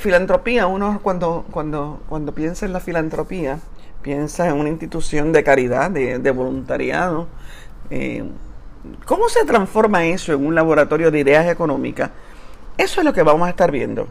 filantropía, 0.00 0.66
uno 0.66 0.98
cuando, 1.02 1.44
cuando, 1.50 2.00
cuando 2.08 2.32
piensa 2.34 2.64
en 2.64 2.72
la 2.72 2.80
filantropía, 2.80 3.58
piensa 4.00 4.48
en 4.48 4.54
una 4.54 4.70
institución 4.70 5.30
de 5.30 5.44
caridad, 5.44 5.90
de, 5.90 6.30
voluntariado. 6.30 7.28
Eh, 7.90 8.24
¿Cómo 9.04 9.28
se 9.28 9.44
transforma 9.44 10.06
eso 10.06 10.32
en 10.32 10.46
un 10.46 10.54
laboratorio 10.54 11.10
de 11.10 11.20
ideas 11.20 11.46
económicas? 11.48 12.10
Eso 12.78 13.00
es 13.02 13.04
lo 13.04 13.12
que 13.12 13.22
vamos 13.22 13.46
a 13.46 13.50
estar 13.50 13.70
viendo. 13.70 14.08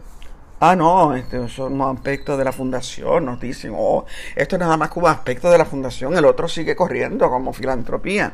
Ah, 0.59 0.75
no, 0.75 1.15
estos 1.15 1.53
son 1.53 1.81
aspectos 1.81 2.37
de 2.37 2.43
la 2.43 2.51
fundación, 2.51 3.25
nos 3.25 3.39
dicen, 3.39 3.73
oh, 3.75 4.05
esto 4.35 4.57
es 4.57 4.59
nada 4.59 4.77
más 4.77 4.89
como 4.89 5.07
aspecto 5.07 5.49
de 5.49 5.57
la 5.57 5.65
fundación, 5.65 6.15
el 6.15 6.25
otro 6.25 6.47
sigue 6.47 6.75
corriendo 6.75 7.29
como 7.29 7.51
filantropía. 7.51 8.33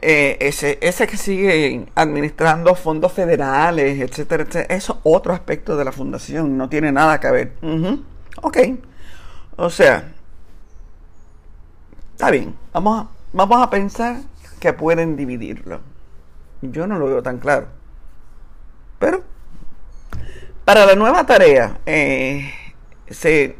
Eh, 0.00 0.36
ese, 0.40 0.78
ese 0.80 1.06
que 1.06 1.16
sigue 1.16 1.86
administrando 1.94 2.74
fondos 2.74 3.12
federales, 3.12 3.98
etcétera, 3.98 4.44
etcétera, 4.44 4.74
eso 4.74 4.92
es 4.92 5.00
otro 5.02 5.32
aspecto 5.32 5.76
de 5.76 5.84
la 5.84 5.92
fundación, 5.92 6.56
no 6.56 6.68
tiene 6.68 6.92
nada 6.92 7.18
que 7.18 7.30
ver. 7.30 7.52
Ok, 8.42 8.58
o 9.56 9.70
sea, 9.70 10.12
está 12.12 12.30
bien, 12.30 12.54
vamos 12.72 13.00
a, 13.00 13.08
vamos 13.32 13.62
a 13.62 13.70
pensar 13.70 14.18
que 14.60 14.72
pueden 14.72 15.16
dividirlo. 15.16 15.80
Yo 16.60 16.86
no 16.86 16.98
lo 16.98 17.06
veo 17.06 17.22
tan 17.22 17.38
claro, 17.38 17.68
pero 18.98 19.22
para 20.64 20.84
la 20.86 20.94
nueva 20.94 21.24
tarea, 21.24 21.80
eh, 21.86 22.52
se, 23.08 23.56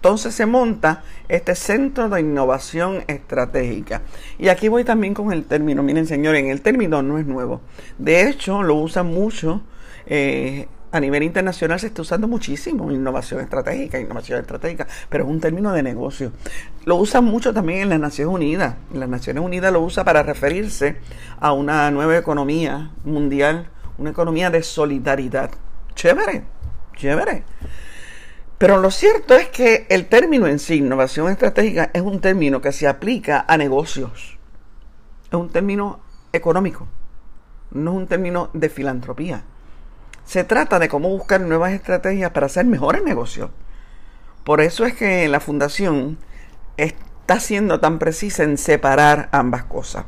entonces 0.00 0.34
se 0.34 0.46
monta 0.46 1.04
este 1.28 1.54
centro 1.54 2.08
de 2.08 2.22
innovación 2.22 3.04
estratégica. 3.06 4.00
Y 4.38 4.48
aquí 4.48 4.68
voy 4.68 4.82
también 4.82 5.12
con 5.12 5.30
el 5.30 5.44
término. 5.44 5.82
Miren, 5.82 6.06
señores, 6.06 6.42
el 6.46 6.62
término 6.62 7.02
no 7.02 7.18
es 7.18 7.26
nuevo. 7.26 7.60
De 7.98 8.26
hecho, 8.26 8.62
lo 8.62 8.76
usan 8.76 9.08
mucho. 9.08 9.60
Eh, 10.06 10.68
a 10.90 11.00
nivel 11.00 11.22
internacional 11.22 11.78
se 11.78 11.88
está 11.88 12.00
usando 12.00 12.26
muchísimo 12.26 12.90
innovación 12.90 13.40
estratégica, 13.40 14.00
innovación 14.00 14.40
estratégica, 14.40 14.86
pero 15.10 15.24
es 15.24 15.30
un 15.30 15.38
término 15.38 15.70
de 15.72 15.82
negocio. 15.82 16.32
Lo 16.86 16.96
usan 16.96 17.26
mucho 17.26 17.52
también 17.52 17.80
en 17.80 17.90
las 17.90 18.00
Naciones 18.00 18.34
Unidas. 18.34 18.76
Las 18.94 19.08
Naciones 19.10 19.44
Unidas 19.44 19.70
lo 19.70 19.82
usa 19.82 20.02
para 20.02 20.22
referirse 20.22 20.96
a 21.38 21.52
una 21.52 21.90
nueva 21.90 22.16
economía 22.16 22.90
mundial, 23.04 23.68
una 23.98 24.08
economía 24.08 24.48
de 24.48 24.62
solidaridad. 24.62 25.50
Chévere, 25.94 26.44
chévere. 26.96 27.44
Pero 28.60 28.76
lo 28.76 28.90
cierto 28.90 29.36
es 29.36 29.48
que 29.48 29.86
el 29.88 30.04
término 30.04 30.46
en 30.46 30.58
sí, 30.58 30.74
innovación 30.74 31.30
estratégica, 31.30 31.88
es 31.94 32.02
un 32.02 32.20
término 32.20 32.60
que 32.60 32.72
se 32.72 32.86
aplica 32.86 33.46
a 33.48 33.56
negocios. 33.56 34.38
Es 35.28 35.32
un 35.32 35.48
término 35.48 36.00
económico, 36.30 36.86
no 37.70 37.92
es 37.92 37.96
un 37.96 38.06
término 38.06 38.50
de 38.52 38.68
filantropía. 38.68 39.44
Se 40.26 40.44
trata 40.44 40.78
de 40.78 40.90
cómo 40.90 41.08
buscar 41.08 41.40
nuevas 41.40 41.72
estrategias 41.72 42.32
para 42.32 42.46
hacer 42.46 42.66
mejores 42.66 43.02
negocios. 43.02 43.48
Por 44.44 44.60
eso 44.60 44.84
es 44.84 44.92
que 44.92 45.26
la 45.28 45.40
fundación 45.40 46.18
está 46.76 47.40
siendo 47.40 47.80
tan 47.80 47.98
precisa 47.98 48.42
en 48.42 48.58
separar 48.58 49.30
ambas 49.32 49.64
cosas. 49.64 50.04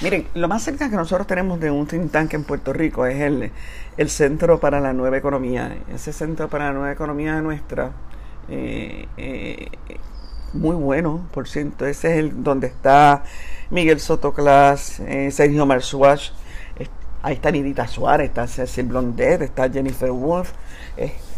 Miren, 0.00 0.28
lo 0.34 0.46
más 0.46 0.62
cerca 0.62 0.88
que 0.88 0.94
nosotros 0.94 1.26
tenemos 1.26 1.58
de 1.58 1.72
un 1.72 1.84
think 1.88 2.12
tank 2.12 2.32
en 2.34 2.44
Puerto 2.44 2.72
Rico 2.72 3.04
es 3.04 3.20
el, 3.20 3.50
el 3.96 4.10
Centro 4.10 4.60
para 4.60 4.78
la 4.78 4.92
Nueva 4.92 5.16
Economía. 5.16 5.76
Ese 5.92 6.12
Centro 6.12 6.48
para 6.48 6.66
la 6.66 6.72
Nueva 6.72 6.92
Economía 6.92 7.40
nuestra, 7.40 7.90
eh, 8.48 9.08
eh, 9.16 9.66
muy 10.52 10.76
bueno, 10.76 11.26
por 11.32 11.48
cierto. 11.48 11.84
Ese 11.84 12.12
es 12.12 12.18
el 12.18 12.44
donde 12.44 12.68
está 12.68 13.24
Miguel 13.70 13.98
Sotoclas, 13.98 15.00
eh, 15.00 15.32
Sergio 15.32 15.66
Marzuach, 15.66 16.30
ahí 17.20 17.34
está 17.34 17.50
Nidita 17.50 17.88
Suárez, 17.88 18.28
está 18.28 18.46
Cecil 18.46 18.86
Blondet, 18.86 19.42
está 19.42 19.68
Jennifer 19.68 20.12
Wolf. 20.12 20.52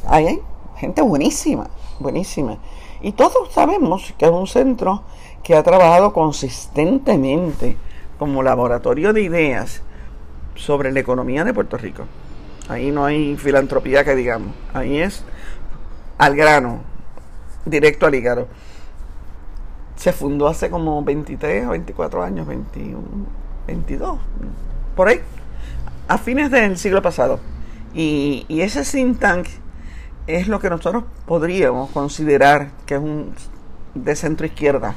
ahí 0.06 0.26
hay 0.26 0.42
gente 0.76 1.00
buenísima, 1.00 1.70
buenísima. 1.98 2.58
Y 3.00 3.12
todos 3.12 3.54
sabemos 3.54 4.12
que 4.18 4.26
es 4.26 4.30
un 4.30 4.46
centro 4.46 5.02
que 5.42 5.56
ha 5.56 5.62
trabajado 5.62 6.12
consistentemente 6.12 7.78
como 8.20 8.42
laboratorio 8.42 9.14
de 9.14 9.22
ideas 9.22 9.80
sobre 10.54 10.92
la 10.92 11.00
economía 11.00 11.42
de 11.42 11.54
Puerto 11.54 11.78
Rico. 11.78 12.04
Ahí 12.68 12.90
no 12.90 13.06
hay 13.06 13.34
filantropía 13.38 14.04
que 14.04 14.14
digamos. 14.14 14.52
Ahí 14.74 14.98
es 14.98 15.24
al 16.18 16.36
grano, 16.36 16.82
directo 17.64 18.04
al 18.04 18.14
hígado. 18.14 18.46
Se 19.96 20.12
fundó 20.12 20.48
hace 20.48 20.68
como 20.68 21.02
23 21.02 21.66
o 21.66 21.70
24 21.70 22.22
años, 22.22 22.46
21, 22.46 23.00
22, 23.66 24.18
por 24.94 25.08
ahí, 25.08 25.22
a 26.06 26.18
fines 26.18 26.50
del 26.50 26.76
siglo 26.76 27.00
pasado. 27.00 27.40
Y, 27.94 28.44
y 28.48 28.60
ese 28.60 28.82
think 28.82 29.18
tank 29.18 29.46
es 30.26 30.46
lo 30.46 30.60
que 30.60 30.68
nosotros 30.68 31.04
podríamos 31.24 31.88
considerar 31.92 32.68
que 32.84 32.96
es 32.96 33.00
un 33.00 33.34
de 33.94 34.14
centro 34.14 34.44
izquierda. 34.44 34.94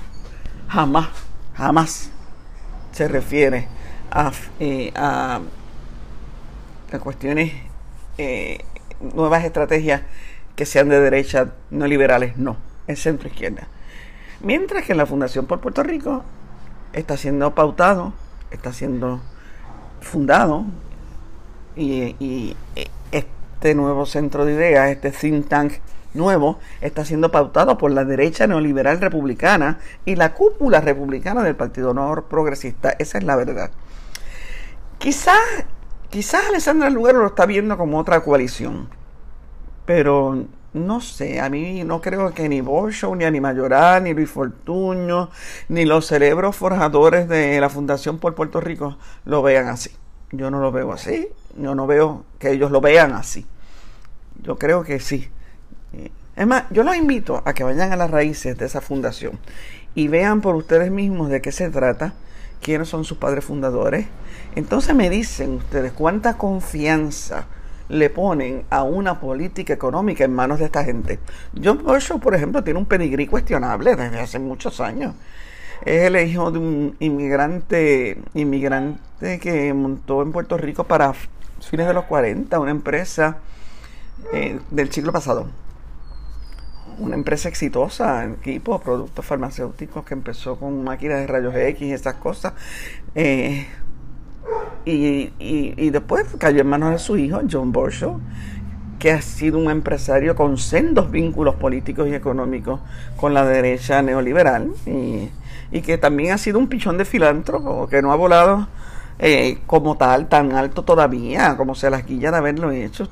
Jamás, 0.68 1.08
jamás 1.54 2.13
se 2.94 3.08
refiere 3.08 3.68
a, 4.12 4.32
eh, 4.60 4.92
a, 4.96 5.42
cuestiones, 7.02 7.52
eh, 8.20 8.60
nuevas 9.16 9.44
estrategias 9.44 10.04
que 10.56 10.66
sean 10.66 10.90
de 10.90 11.00
derecha, 11.00 11.54
no 11.72 11.88
liberales, 11.88 12.38
no, 12.38 12.56
es 12.88 13.02
centro 13.02 13.28
izquierda. 13.28 13.68
Mientras 14.42 14.86
que 14.86 14.94
la 14.94 15.08
Fundación 15.08 15.48
por 15.48 15.60
Puerto 15.60 15.82
Rico 15.82 16.24
está 16.94 17.18
siendo 17.18 17.56
pautado, 17.56 18.14
está 18.52 18.72
siendo 18.72 19.22
fundado 20.02 20.66
y, 21.76 22.16
y 22.20 22.56
este 23.12 23.74
nuevo 23.74 24.06
centro 24.06 24.46
de 24.46 24.54
ideas, 24.54 24.92
este 24.92 25.10
think 25.10 25.48
tank 25.48 25.74
nuevo 26.14 26.60
está 26.82 27.06
siendo 27.06 27.32
pautado 27.32 27.78
por 27.78 27.92
la 27.92 28.06
derecha 28.06 28.48
neoliberal 28.48 29.02
republicana 29.02 29.80
y 30.06 30.16
la 30.16 30.34
cúpula 30.34 30.82
republicana 30.82 31.44
del 31.44 31.56
Partido 31.56 31.94
No 31.94 32.26
Progresista. 32.30 32.96
Esa 33.00 33.18
es 33.18 33.24
la 33.24 33.36
verdad. 33.36 33.72
Quizás, 34.98 35.40
quizás 36.10 36.46
Alessandra 36.48 36.90
Lugaro 36.90 37.20
lo 37.20 37.28
está 37.28 37.46
viendo 37.46 37.78
como 37.78 38.00
otra 38.00 38.22
coalición, 38.22 38.88
pero 39.86 40.46
no 40.74 41.02
sé, 41.02 41.40
a 41.40 41.50
mí 41.50 41.84
no 41.84 42.02
creo 42.02 42.34
que 42.34 42.50
ni 42.50 42.62
Bolshow, 42.62 43.16
ni 43.16 43.26
Anima 43.26 43.50
Mayoral, 43.50 44.04
ni 44.04 44.14
Luis 44.14 44.30
Fortuño, 44.30 45.30
ni 45.70 45.86
los 45.86 46.08
cerebros 46.08 46.56
forjadores 46.56 47.28
de 47.28 47.60
la 47.62 47.70
Fundación 47.70 48.18
por 48.18 48.34
Puerto 48.34 48.60
Rico 48.60 48.98
lo 49.26 49.44
vean 49.44 49.68
así. 49.68 49.92
Yo 50.32 50.50
no 50.50 50.60
lo 50.60 50.72
veo 50.72 50.92
así, 50.92 51.30
yo 51.58 51.76
no 51.76 51.86
veo 51.86 52.26
que 52.40 52.52
ellos 52.52 52.72
lo 52.72 52.82
vean 52.82 53.14
así. 53.14 53.46
Yo 54.42 54.58
creo 54.58 54.84
que 54.84 55.00
sí. 55.00 55.30
Es 56.36 56.48
más, 56.48 56.64
yo 56.72 56.84
los 56.84 56.96
invito 56.96 57.44
a 57.46 57.54
que 57.54 57.64
vayan 57.64 57.92
a 57.92 57.96
las 57.96 58.10
raíces 58.10 58.58
de 58.58 58.66
esa 58.66 58.82
fundación 58.82 59.38
y 59.94 60.08
vean 60.08 60.42
por 60.42 60.56
ustedes 60.56 60.90
mismos 60.90 61.30
de 61.30 61.42
qué 61.42 61.52
se 61.52 61.70
trata, 61.70 62.16
quiénes 62.60 62.90
son 62.90 63.06
sus 63.06 63.20
padres 63.20 63.46
fundadores. 63.46 64.08
Entonces 64.56 64.96
me 64.96 65.12
dicen 65.12 65.54
ustedes 65.54 65.92
cuánta 65.92 66.38
confianza 66.38 67.46
le 67.88 68.10
ponen 68.10 68.64
a 68.72 68.82
una 68.82 69.20
política 69.20 69.74
económica 69.74 70.24
en 70.24 70.34
manos 70.34 70.58
de 70.58 70.66
esta 70.66 70.84
gente. 70.84 71.20
John 71.64 71.84
Marshall, 71.86 72.20
por 72.20 72.34
ejemplo, 72.34 72.64
tiene 72.64 72.80
un 72.80 72.88
pedigrí 72.88 73.28
cuestionable 73.28 73.96
desde 73.96 74.20
hace 74.20 74.40
muchos 74.40 74.80
años. 74.80 75.14
Es 75.86 76.04
el 76.06 76.16
hijo 76.16 76.50
de 76.50 76.58
un 76.58 76.96
inmigrante, 77.00 78.18
inmigrante 78.34 79.40
que 79.40 79.72
montó 79.74 80.24
en 80.24 80.32
Puerto 80.32 80.58
Rico 80.58 80.86
para 80.86 81.14
fines 81.62 81.86
de 81.86 81.94
los 81.94 82.06
40 82.06 82.58
una 82.58 82.72
empresa 82.72 83.38
eh, 84.34 84.60
del 84.72 84.92
siglo 84.92 85.12
pasado 85.12 85.48
una 87.00 87.16
empresa 87.16 87.50
exitosa 87.50 88.26
equipo, 88.26 88.80
productos 88.80 89.26
farmacéuticos 89.26 90.06
que 90.06 90.14
empezó 90.14 90.58
con 90.58 90.84
máquinas 90.84 91.20
de 91.20 91.28
rayos 91.28 91.56
X 91.56 91.82
y 91.82 91.94
esas 91.94 92.16
cosas. 92.16 92.54
Eh, 93.16 93.68
y, 94.86 95.90
después 95.90 96.26
cayó 96.38 96.62
en 96.62 96.68
manos 96.68 96.92
de 96.92 97.00
su 97.00 97.18
hijo, 97.18 97.42
John 97.50 97.72
Borshaw, 97.72 98.20
que 99.00 99.12
ha 99.12 99.22
sido 99.22 99.58
un 99.58 99.70
empresario 99.70 100.36
con 100.36 100.58
sendos 100.58 101.12
vínculos 101.12 101.56
políticos 101.56 102.08
y 102.08 102.14
económicos 102.14 102.80
con 103.16 103.34
la 103.34 103.46
derecha 103.46 104.02
neoliberal 104.02 104.72
y, 104.86 105.30
que 105.82 105.98
también 105.98 106.34
ha 106.34 106.38
sido 106.38 106.60
un 106.60 106.68
pichón 106.68 106.98
de 106.98 107.06
filántropo, 107.06 107.88
que 107.88 108.02
no 108.02 108.12
ha 108.12 108.16
volado 108.16 108.68
eh, 109.20 109.60
como 109.66 109.98
tal 109.98 110.30
tan 110.30 110.54
alto 110.54 110.84
todavía, 110.84 111.58
como 111.58 111.76
se 111.76 111.90
las 111.90 112.06
guilla 112.06 112.32
de 112.32 112.38
haberlo 112.38 112.72
hecho 112.72 113.10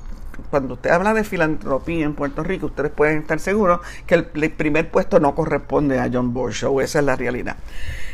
cuando 0.49 0.75
usted 0.75 0.89
habla 0.91 1.13
de 1.13 1.23
filantropía 1.23 2.05
en 2.05 2.13
Puerto 2.13 2.43
Rico, 2.43 2.67
ustedes 2.67 2.91
pueden 2.91 3.19
estar 3.19 3.39
seguros 3.39 3.81
que 4.05 4.15
el, 4.15 4.25
primer 4.25 4.89
puesto 4.89 5.19
no 5.19 5.35
corresponde 5.35 5.99
a 5.99 6.09
John 6.11 6.33
Borshow, 6.33 6.81
esa 6.81 6.99
es 6.99 7.05
la 7.05 7.15
realidad. 7.15 7.57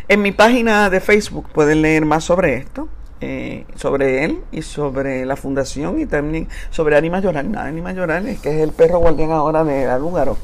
En 0.08 0.22
mi 0.22 0.32
página 0.32 0.90
de 0.90 1.00
Facebook 1.00 1.50
pueden 1.52 1.82
leer 1.82 2.06
más 2.06 2.24
sobre 2.24 2.56
esto, 2.56 2.88
eh, 3.20 3.66
sobre 3.76 4.24
él 4.26 4.40
y 4.52 4.62
sobre 4.62 5.26
la 5.26 5.36
fundación 5.36 6.00
y 6.00 6.06
también 6.06 6.48
sobre 6.70 6.96
Anima 6.98 7.20
Lloral. 7.20 7.56
Anima 7.58 7.92
Lloral 7.92 8.28
es 8.28 8.40
que 8.40 8.50
es 8.50 8.62
el 8.62 8.72
perro 8.72 9.00
guardián 9.00 9.32
ahora 9.32 9.64
de 9.64 9.86
Alúgaro, 9.86 10.38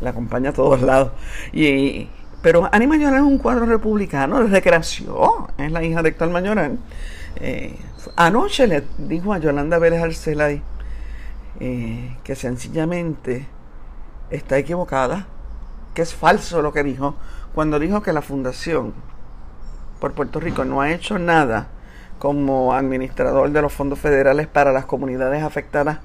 la 0.00 0.10
acompaña 0.10 0.50
a 0.50 0.52
todos 0.52 0.80
lados. 0.82 1.12
Y, 1.52 2.08
pero 2.42 2.68
Anima 2.72 2.96
Lloral 2.96 3.16
es 3.16 3.22
un 3.22 3.38
cuadro 3.38 3.66
republicano 3.66 4.42
desde 4.42 4.62
que 4.62 4.70
es 4.70 5.72
la 5.72 5.82
hija 5.82 6.02
de 6.02 6.08
Héctor 6.08 6.30
Mayoral. 6.30 6.78
Eh, 7.36 7.76
anoche 8.16 8.66
le 8.66 8.84
dijo 8.98 9.32
a 9.32 9.38
Yolanda 9.38 9.78
Vélez 9.78 10.02
Arcelay, 10.02 10.62
eh, 11.60 12.16
que 12.24 12.34
sencillamente 12.34 13.46
está 14.30 14.58
equivocada, 14.58 15.26
que 15.94 16.02
es 16.02 16.14
falso 16.14 16.62
lo 16.62 16.72
que 16.72 16.82
dijo, 16.82 17.14
cuando 17.54 17.78
dijo 17.78 18.02
que 18.02 18.12
la 18.12 18.22
Fundación 18.22 18.94
por 20.00 20.12
Puerto 20.12 20.40
Rico 20.40 20.64
no 20.64 20.80
ha 20.80 20.90
hecho 20.90 21.18
nada 21.18 21.68
como 22.18 22.74
administrador 22.74 23.50
de 23.50 23.62
los 23.62 23.72
fondos 23.72 23.98
federales 23.98 24.46
para 24.46 24.72
las 24.72 24.86
comunidades 24.86 25.42
afectadas 25.42 25.98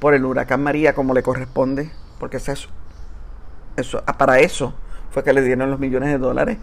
por 0.00 0.14
el 0.14 0.24
huracán 0.24 0.62
María 0.62 0.94
como 0.94 1.14
le 1.14 1.22
corresponde, 1.22 1.90
porque 2.18 2.36
es 2.38 2.48
eso, 2.48 2.68
eso 3.76 4.02
ah, 4.06 4.18
para 4.18 4.40
eso 4.40 4.74
fue 5.10 5.24
que 5.24 5.32
le 5.32 5.42
dieron 5.42 5.70
los 5.70 5.80
millones 5.80 6.10
de 6.10 6.18
dólares. 6.18 6.58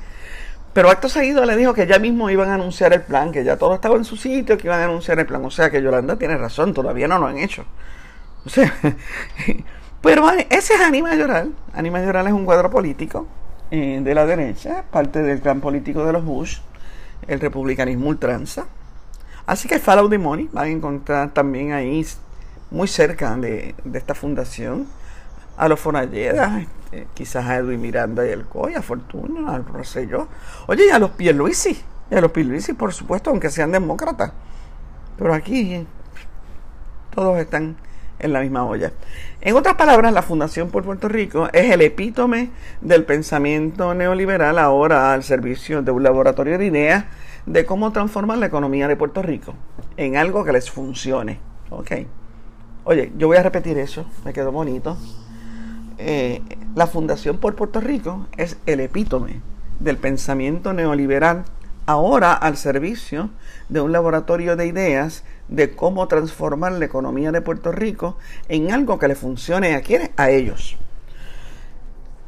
Pero 0.74 0.90
acto 0.90 1.08
seguido 1.08 1.46
le 1.46 1.56
dijo 1.56 1.74
que 1.74 1.88
ya 1.88 2.00
mismo 2.00 2.30
iban 2.30 2.50
a 2.50 2.56
anunciar 2.56 2.92
el 2.94 3.02
plan, 3.02 3.32
que 3.32 3.44
ya 3.44 3.58
todo 3.58 3.76
estaba 3.76 3.96
en 3.96 4.04
su 4.04 4.18
sitio, 4.18 4.58
que 4.58 4.68
iban 4.68 4.82
a 4.82 4.84
anunciar 4.86 5.18
el 5.20 5.26
plan. 5.26 5.44
O 5.46 5.50
sea 5.50 5.70
que 5.70 5.82
Yolanda 5.82 6.18
tiene 6.18 6.38
razón, 6.38 6.74
todavía 6.74 7.08
no 7.08 7.18
lo 7.18 7.28
han 7.28 7.38
hecho. 7.38 7.64
Pero 10.02 10.30
ese 10.50 10.74
es 10.76 10.82
Anima 10.82 11.16
Lloral. 11.16 11.54
Anima 11.74 12.02
Lloral 12.02 12.28
es 12.28 12.34
un 12.34 12.46
cuadro 12.46 12.70
político 12.70 13.28
eh, 13.72 14.00
de 14.04 14.14
la 14.14 14.26
derecha, 14.26 14.84
parte 14.92 15.24
del 15.24 15.42
clan 15.42 15.62
político 15.62 16.06
de 16.06 16.14
los 16.14 16.24
Bush, 16.24 16.60
el 17.28 17.40
republicanismo 17.40 18.10
ultranza. 18.10 18.68
Así 19.46 19.68
que 19.68 19.80
Follow 19.80 20.10
the 20.10 20.18
Money 20.18 20.50
van 20.52 20.66
a 20.66 20.70
encontrar 20.70 21.34
también 21.34 21.72
ahí, 21.72 22.06
muy 22.72 22.88
cerca 22.88 23.36
de, 23.36 23.76
esta 23.94 24.16
fundación, 24.16 24.88
a 25.58 25.68
los 25.68 25.80
Fonalleda, 25.80 26.62
este, 26.96 27.08
quizás 27.14 27.46
a 27.46 27.58
Edwin 27.58 27.82
Miranda 27.82 28.26
y 28.28 28.32
el 28.32 28.46
Coy, 28.46 28.74
a 28.74 28.82
Fortuna, 28.82 29.54
al 29.54 29.66
Rosselló. 29.66 30.28
Oye, 30.68 30.88
y 30.88 30.90
a 30.90 31.00
los 31.00 31.12
Pierluisi, 31.12 31.82
y 32.10 32.16
a 32.16 32.22
los 32.22 32.32
Pierluisi, 32.32 32.74
por 32.74 32.94
supuesto, 32.94 33.30
aunque 33.30 33.50
sean 33.50 33.72
demócratas. 33.72 34.32
Pero 35.18 35.34
aquí 35.34 35.86
todos 37.14 37.38
están 37.38 37.78
en 38.26 38.34
la 38.34 38.42
misma 38.42 38.66
olla. 38.66 38.92
En 39.42 39.56
otras 39.56 39.76
palabras, 39.76 40.12
la 40.14 40.22
Fundación 40.22 40.70
por 40.70 40.84
Puerto 40.84 41.08
Rico 41.08 41.48
es 41.54 41.72
el 41.72 41.82
epítome 41.82 42.50
del 42.82 43.06
pensamiento 43.06 43.94
neoliberal 43.94 44.60
ahora 44.60 45.14
al 45.14 45.24
servicio 45.24 45.82
de 45.82 45.92
un 45.92 46.04
laboratorio 46.04 46.58
de 46.58 46.66
ideas 46.66 47.06
de 47.46 47.66
cómo 47.66 47.92
transformar 47.92 48.40
la 48.40 48.48
economía 48.48 48.88
de 48.88 48.96
Puerto 48.96 49.22
Rico 49.22 49.54
en 49.98 50.18
algo 50.18 50.44
que 50.44 50.52
les 50.52 50.70
funcione. 50.70 51.40
Ok. 51.70 51.92
Oye, 52.84 53.12
yo 53.18 53.28
voy 53.28 53.38
a 53.38 53.44
repetir 53.44 53.78
eso, 53.78 54.06
me 54.24 54.34
quedó 54.34 54.52
bonito. 54.52 54.98
Eh, 55.98 56.42
la 56.76 56.88
Fundación 56.88 57.38
por 57.38 57.56
Puerto 57.56 57.80
Rico 57.80 58.28
es 58.38 58.58
el 58.66 58.80
epítome 58.80 59.42
del 59.80 59.98
pensamiento 59.98 60.74
neoliberal 60.74 61.46
ahora 61.86 62.34
al 62.34 62.58
servicio 62.58 63.30
de 63.70 63.82
un 63.82 63.92
laboratorio 63.92 64.56
de 64.56 64.68
ideas 64.68 65.24
de 65.48 65.76
cómo 65.76 66.08
transformar 66.08 66.74
la 66.74 66.86
economía 66.86 67.32
de 67.32 67.42
Puerto 67.42 67.72
Rico 67.72 68.18
en 68.50 68.72
algo 68.72 69.00
que 69.00 69.08
le 69.08 69.16
funcione 69.16 69.76
a 69.76 69.82
quienes, 69.82 70.12
a 70.18 70.30
ellos. 70.30 70.78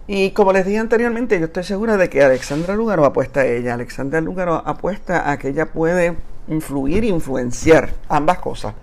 Y 0.09 0.31
como 0.31 0.53
les 0.53 0.65
dije 0.65 0.77
anteriormente, 0.77 1.37
yo 1.37 1.47
estoy 1.47 1.63
segura 1.63 1.97
de 1.97 2.09
que 2.09 2.23
Alexandra 2.23 2.75
Lugaro 2.75 3.03
apuesta 3.03 3.41
a 3.41 3.45
ella. 3.45 3.73
Alexandra 3.73 4.21
Lugaro 4.21 4.55
apuesta 4.65 5.29
a 5.29 5.37
que 5.37 5.49
ella 5.49 5.65
puede 5.65 6.15
influir 6.47 7.03
e 7.03 7.07
influenciar 7.07 7.93
ambas 8.07 8.39
cosas 8.39 8.73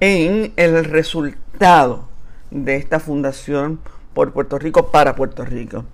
en 0.00 0.52
el 0.56 0.84
resultado 0.86 2.08
de 2.50 2.76
esta 2.76 3.00
fundación 3.00 3.80
por 4.14 4.32
Puerto 4.32 4.58
Rico 4.58 4.90
para 4.90 5.14
Puerto 5.14 5.44
Rico. 5.44 5.84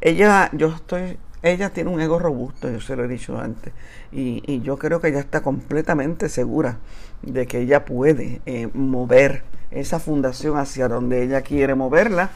Ella, 0.00 0.50
yo 0.52 0.68
estoy, 0.68 1.18
ella 1.42 1.70
tiene 1.70 1.90
un 1.90 2.00
ego 2.00 2.18
robusto, 2.18 2.70
yo 2.70 2.80
se 2.80 2.96
lo 2.96 3.04
he 3.04 3.08
dicho 3.08 3.38
antes, 3.38 3.72
y, 4.12 4.60
yo 4.60 4.78
creo 4.78 5.00
que 5.00 5.08
ella 5.08 5.20
está 5.20 5.42
completamente 5.42 6.28
segura 6.28 6.78
de 7.22 7.46
que 7.46 7.60
ella 7.60 7.84
puede 7.84 8.40
eh, 8.46 8.68
mover 8.72 9.44
esa 9.70 9.98
fundación 9.98 10.58
hacia 10.58 10.88
donde 10.88 11.22
ella 11.22 11.42
quiere 11.42 11.74
moverla. 11.74 12.30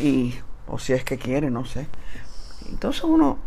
Y 0.00 0.34
o 0.68 0.78
si 0.78 0.92
es 0.92 1.04
que 1.04 1.18
quiere, 1.18 1.50
no 1.50 1.64
sé. 1.64 1.86
Entonces 2.70 3.02
uno, 3.04 3.38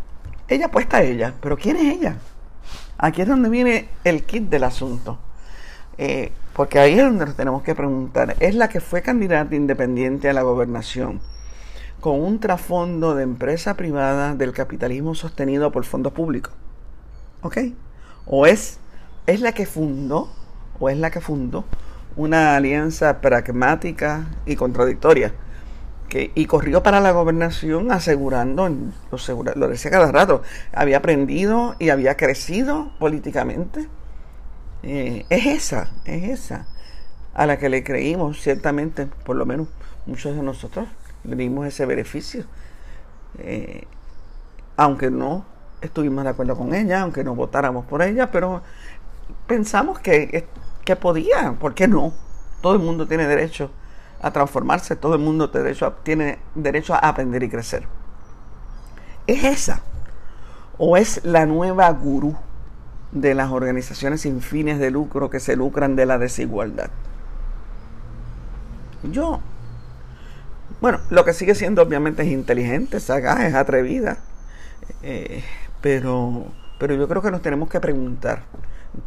ella 0.47 0.67
apuesta 0.67 0.97
a 0.97 1.03
ella, 1.03 1.33
pero 1.41 1.57
¿quién 1.57 1.77
es 1.77 1.97
ella? 1.97 2.17
Aquí 2.97 3.21
es 3.21 3.27
donde 3.27 3.49
viene 3.49 3.89
el 4.03 4.23
kit 4.23 4.49
del 4.49 4.63
asunto. 4.63 5.19
Eh, 5.97 6.31
porque 6.53 6.79
ahí 6.79 6.93
es 6.93 7.03
donde 7.03 7.25
nos 7.25 7.35
tenemos 7.35 7.63
que 7.63 7.75
preguntar. 7.75 8.35
Es 8.39 8.55
la 8.55 8.69
que 8.69 8.79
fue 8.81 9.01
candidata 9.01 9.55
independiente 9.55 10.29
a 10.29 10.33
la 10.33 10.41
gobernación 10.41 11.21
con 11.99 12.19
un 12.21 12.39
trasfondo 12.39 13.15
de 13.15 13.23
empresa 13.23 13.75
privada 13.75 14.35
del 14.35 14.53
capitalismo 14.53 15.15
sostenido 15.15 15.71
por 15.71 15.85
fondos 15.85 16.13
públicos. 16.13 16.53
¿Ok? 17.41 17.57
O 18.25 18.45
es, 18.45 18.79
es 19.27 19.41
la 19.41 19.53
que 19.53 19.65
fundó, 19.65 20.29
o 20.79 20.89
es 20.89 20.97
la 20.97 21.11
que 21.11 21.21
fundó 21.21 21.65
una 22.15 22.55
alianza 22.55 23.21
pragmática 23.21 24.27
y 24.45 24.55
contradictoria 24.55 25.33
y 26.33 26.45
corrió 26.45 26.81
para 26.81 27.01
la 27.01 27.11
gobernación 27.11 27.91
asegurando, 27.91 28.69
lo, 28.69 29.55
lo 29.55 29.67
decía 29.67 29.91
cada 29.91 30.11
rato, 30.11 30.43
había 30.71 30.97
aprendido 30.97 31.75
y 31.79 31.89
había 31.89 32.15
crecido 32.15 32.91
políticamente. 32.99 33.87
Eh, 34.83 35.25
es 35.29 35.45
esa, 35.45 35.91
es 36.05 36.29
esa, 36.29 36.67
a 37.33 37.45
la 37.45 37.57
que 37.57 37.69
le 37.69 37.83
creímos, 37.83 38.41
ciertamente, 38.41 39.07
por 39.25 39.35
lo 39.35 39.45
menos 39.45 39.67
muchos 40.05 40.35
de 40.35 40.41
nosotros 40.41 40.87
dimos 41.27 41.67
ese 41.67 41.85
beneficio. 41.85 42.45
Eh, 43.37 43.85
aunque 44.77 45.09
no 45.09 45.45
estuvimos 45.81 46.23
de 46.23 46.29
acuerdo 46.31 46.57
con 46.57 46.73
ella, 46.73 47.01
aunque 47.01 47.23
no 47.23 47.35
votáramos 47.35 47.85
por 47.85 48.01
ella, 48.01 48.31
pero 48.31 48.61
pensamos 49.47 49.99
que, 49.99 50.47
que 50.83 50.95
podía, 50.95 51.55
¿por 51.59 51.73
qué 51.73 51.87
no? 51.87 52.13
Todo 52.61 52.73
el 52.73 52.79
mundo 52.79 53.07
tiene 53.07 53.27
derecho 53.27 53.71
a 54.21 54.31
transformarse, 54.31 54.95
todo 54.95 55.15
el 55.15 55.21
mundo 55.21 55.49
tiene 56.03 56.39
derecho 56.55 56.93
a 56.93 56.99
aprender 56.99 57.43
y 57.43 57.49
crecer. 57.49 57.87
¿Es 59.27 59.43
esa? 59.43 59.81
¿O 60.77 60.97
es 60.97 61.23
la 61.23 61.45
nueva 61.45 61.89
gurú 61.91 62.35
de 63.11 63.33
las 63.33 63.51
organizaciones 63.51 64.21
sin 64.21 64.41
fines 64.41 64.79
de 64.79 64.91
lucro 64.91 65.29
que 65.29 65.39
se 65.39 65.55
lucran 65.55 65.95
de 65.95 66.05
la 66.05 66.17
desigualdad? 66.17 66.89
Yo, 69.03 69.41
bueno, 70.85 70.99
lo 71.09 71.25
que 71.25 71.33
sigue 71.33 71.55
siendo 71.55 71.81
obviamente 71.81 72.21
es 72.21 72.27
inteligente, 72.27 72.99
sagaz, 72.99 73.39
es 73.39 73.55
atrevida, 73.55 74.19
eh, 75.01 75.43
pero, 75.81 76.45
pero 76.77 76.93
yo 76.93 77.07
creo 77.07 77.23
que 77.23 77.31
nos 77.31 77.41
tenemos 77.41 77.69
que 77.69 77.79
preguntar, 77.79 78.43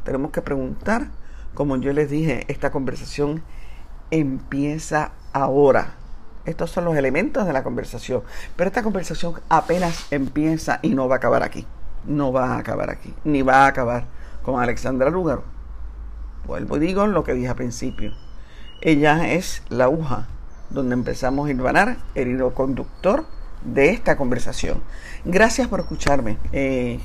tenemos 0.03 0.33
que 0.33 0.43
preguntar, 0.43 1.07
como 1.55 1.77
yo 1.77 1.93
les 1.93 2.11
dije, 2.11 2.45
esta 2.49 2.73
conversación 2.73 3.45
empieza 4.11 5.13
ahora. 5.33 5.95
Estos 6.47 6.73
son 6.73 6.85
los 6.85 6.97
elementos 6.97 7.47
de 7.47 7.53
la 7.53 7.63
conversación. 7.63 8.25
Pero 8.57 8.67
esta 8.67 8.83
conversación 8.83 9.35
apenas 9.49 10.09
empieza 10.11 10.81
y 10.83 10.97
no 10.97 11.07
va 11.07 11.15
a 11.15 11.19
acabar 11.19 11.45
aquí. 11.45 11.65
No 12.05 12.33
va 12.33 12.55
a 12.55 12.59
acabar 12.59 12.91
aquí. 12.91 13.15
Ni 13.23 13.43
va 13.43 13.67
a 13.67 13.67
acabar 13.69 14.07
con 14.43 14.61
Alexandra 14.61 15.11
Lugaro. 15.11 15.45
Vuelvo 16.45 16.77
y 16.77 16.81
digo 16.81 17.07
lo 17.07 17.23
que 17.23 17.35
dije 17.35 17.51
al 17.51 17.55
principio. 17.55 18.15
Ella 18.81 19.33
es 19.33 19.63
la 19.69 19.85
aguja 19.85 20.27
donde 20.71 20.95
empezamos 20.95 21.49
a 21.49 21.51
hilvanar 21.51 21.97
el 22.15 22.29
hilo 22.29 22.55
conductor 22.55 23.25
de 23.65 23.91
esta 23.91 24.17
conversación. 24.17 24.83
Gracias 25.25 25.69
por 25.69 25.81
escucharme. 25.81 26.39
Eh, 26.53 27.01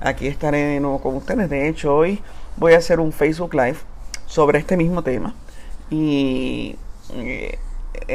aquí 0.00 0.26
estaré 0.26 0.58
de 0.58 0.80
nuevo 0.80 1.00
con 1.00 1.16
ustedes. 1.16 1.48
De 1.50 1.68
hecho, 1.68 1.94
hoy 1.94 2.20
voy 2.56 2.74
a 2.74 2.78
hacer 2.78 3.00
un 3.00 3.12
Facebook 3.12 3.54
Live 3.54 3.78
sobre 4.26 4.58
este 4.58 4.76
mismo 4.76 5.02
tema. 5.02 5.34
Y 5.90 6.76
eh, 7.12 7.58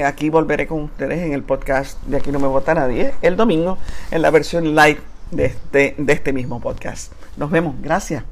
aquí 0.04 0.30
volveré 0.30 0.67
con 0.67 0.84
ustedes 0.84 1.19
en 1.19 1.34
el 1.34 1.43
podcast 1.43 2.02
de 2.04 2.17
Aquí 2.17 2.32
no 2.32 2.39
me 2.39 2.47
vota 2.47 2.73
nadie 2.73 3.13
el 3.21 3.38
domingo 3.38 3.78
en 4.12 4.21
la 4.21 4.32
versión 4.32 4.75
live 4.75 4.99
de 5.32 5.45
este, 5.45 5.95
de 5.97 6.13
este 6.13 6.34
mismo 6.34 6.60
podcast. 6.60 7.13
Nos 7.38 7.52
vemos. 7.52 7.75
Gracias. 7.82 8.23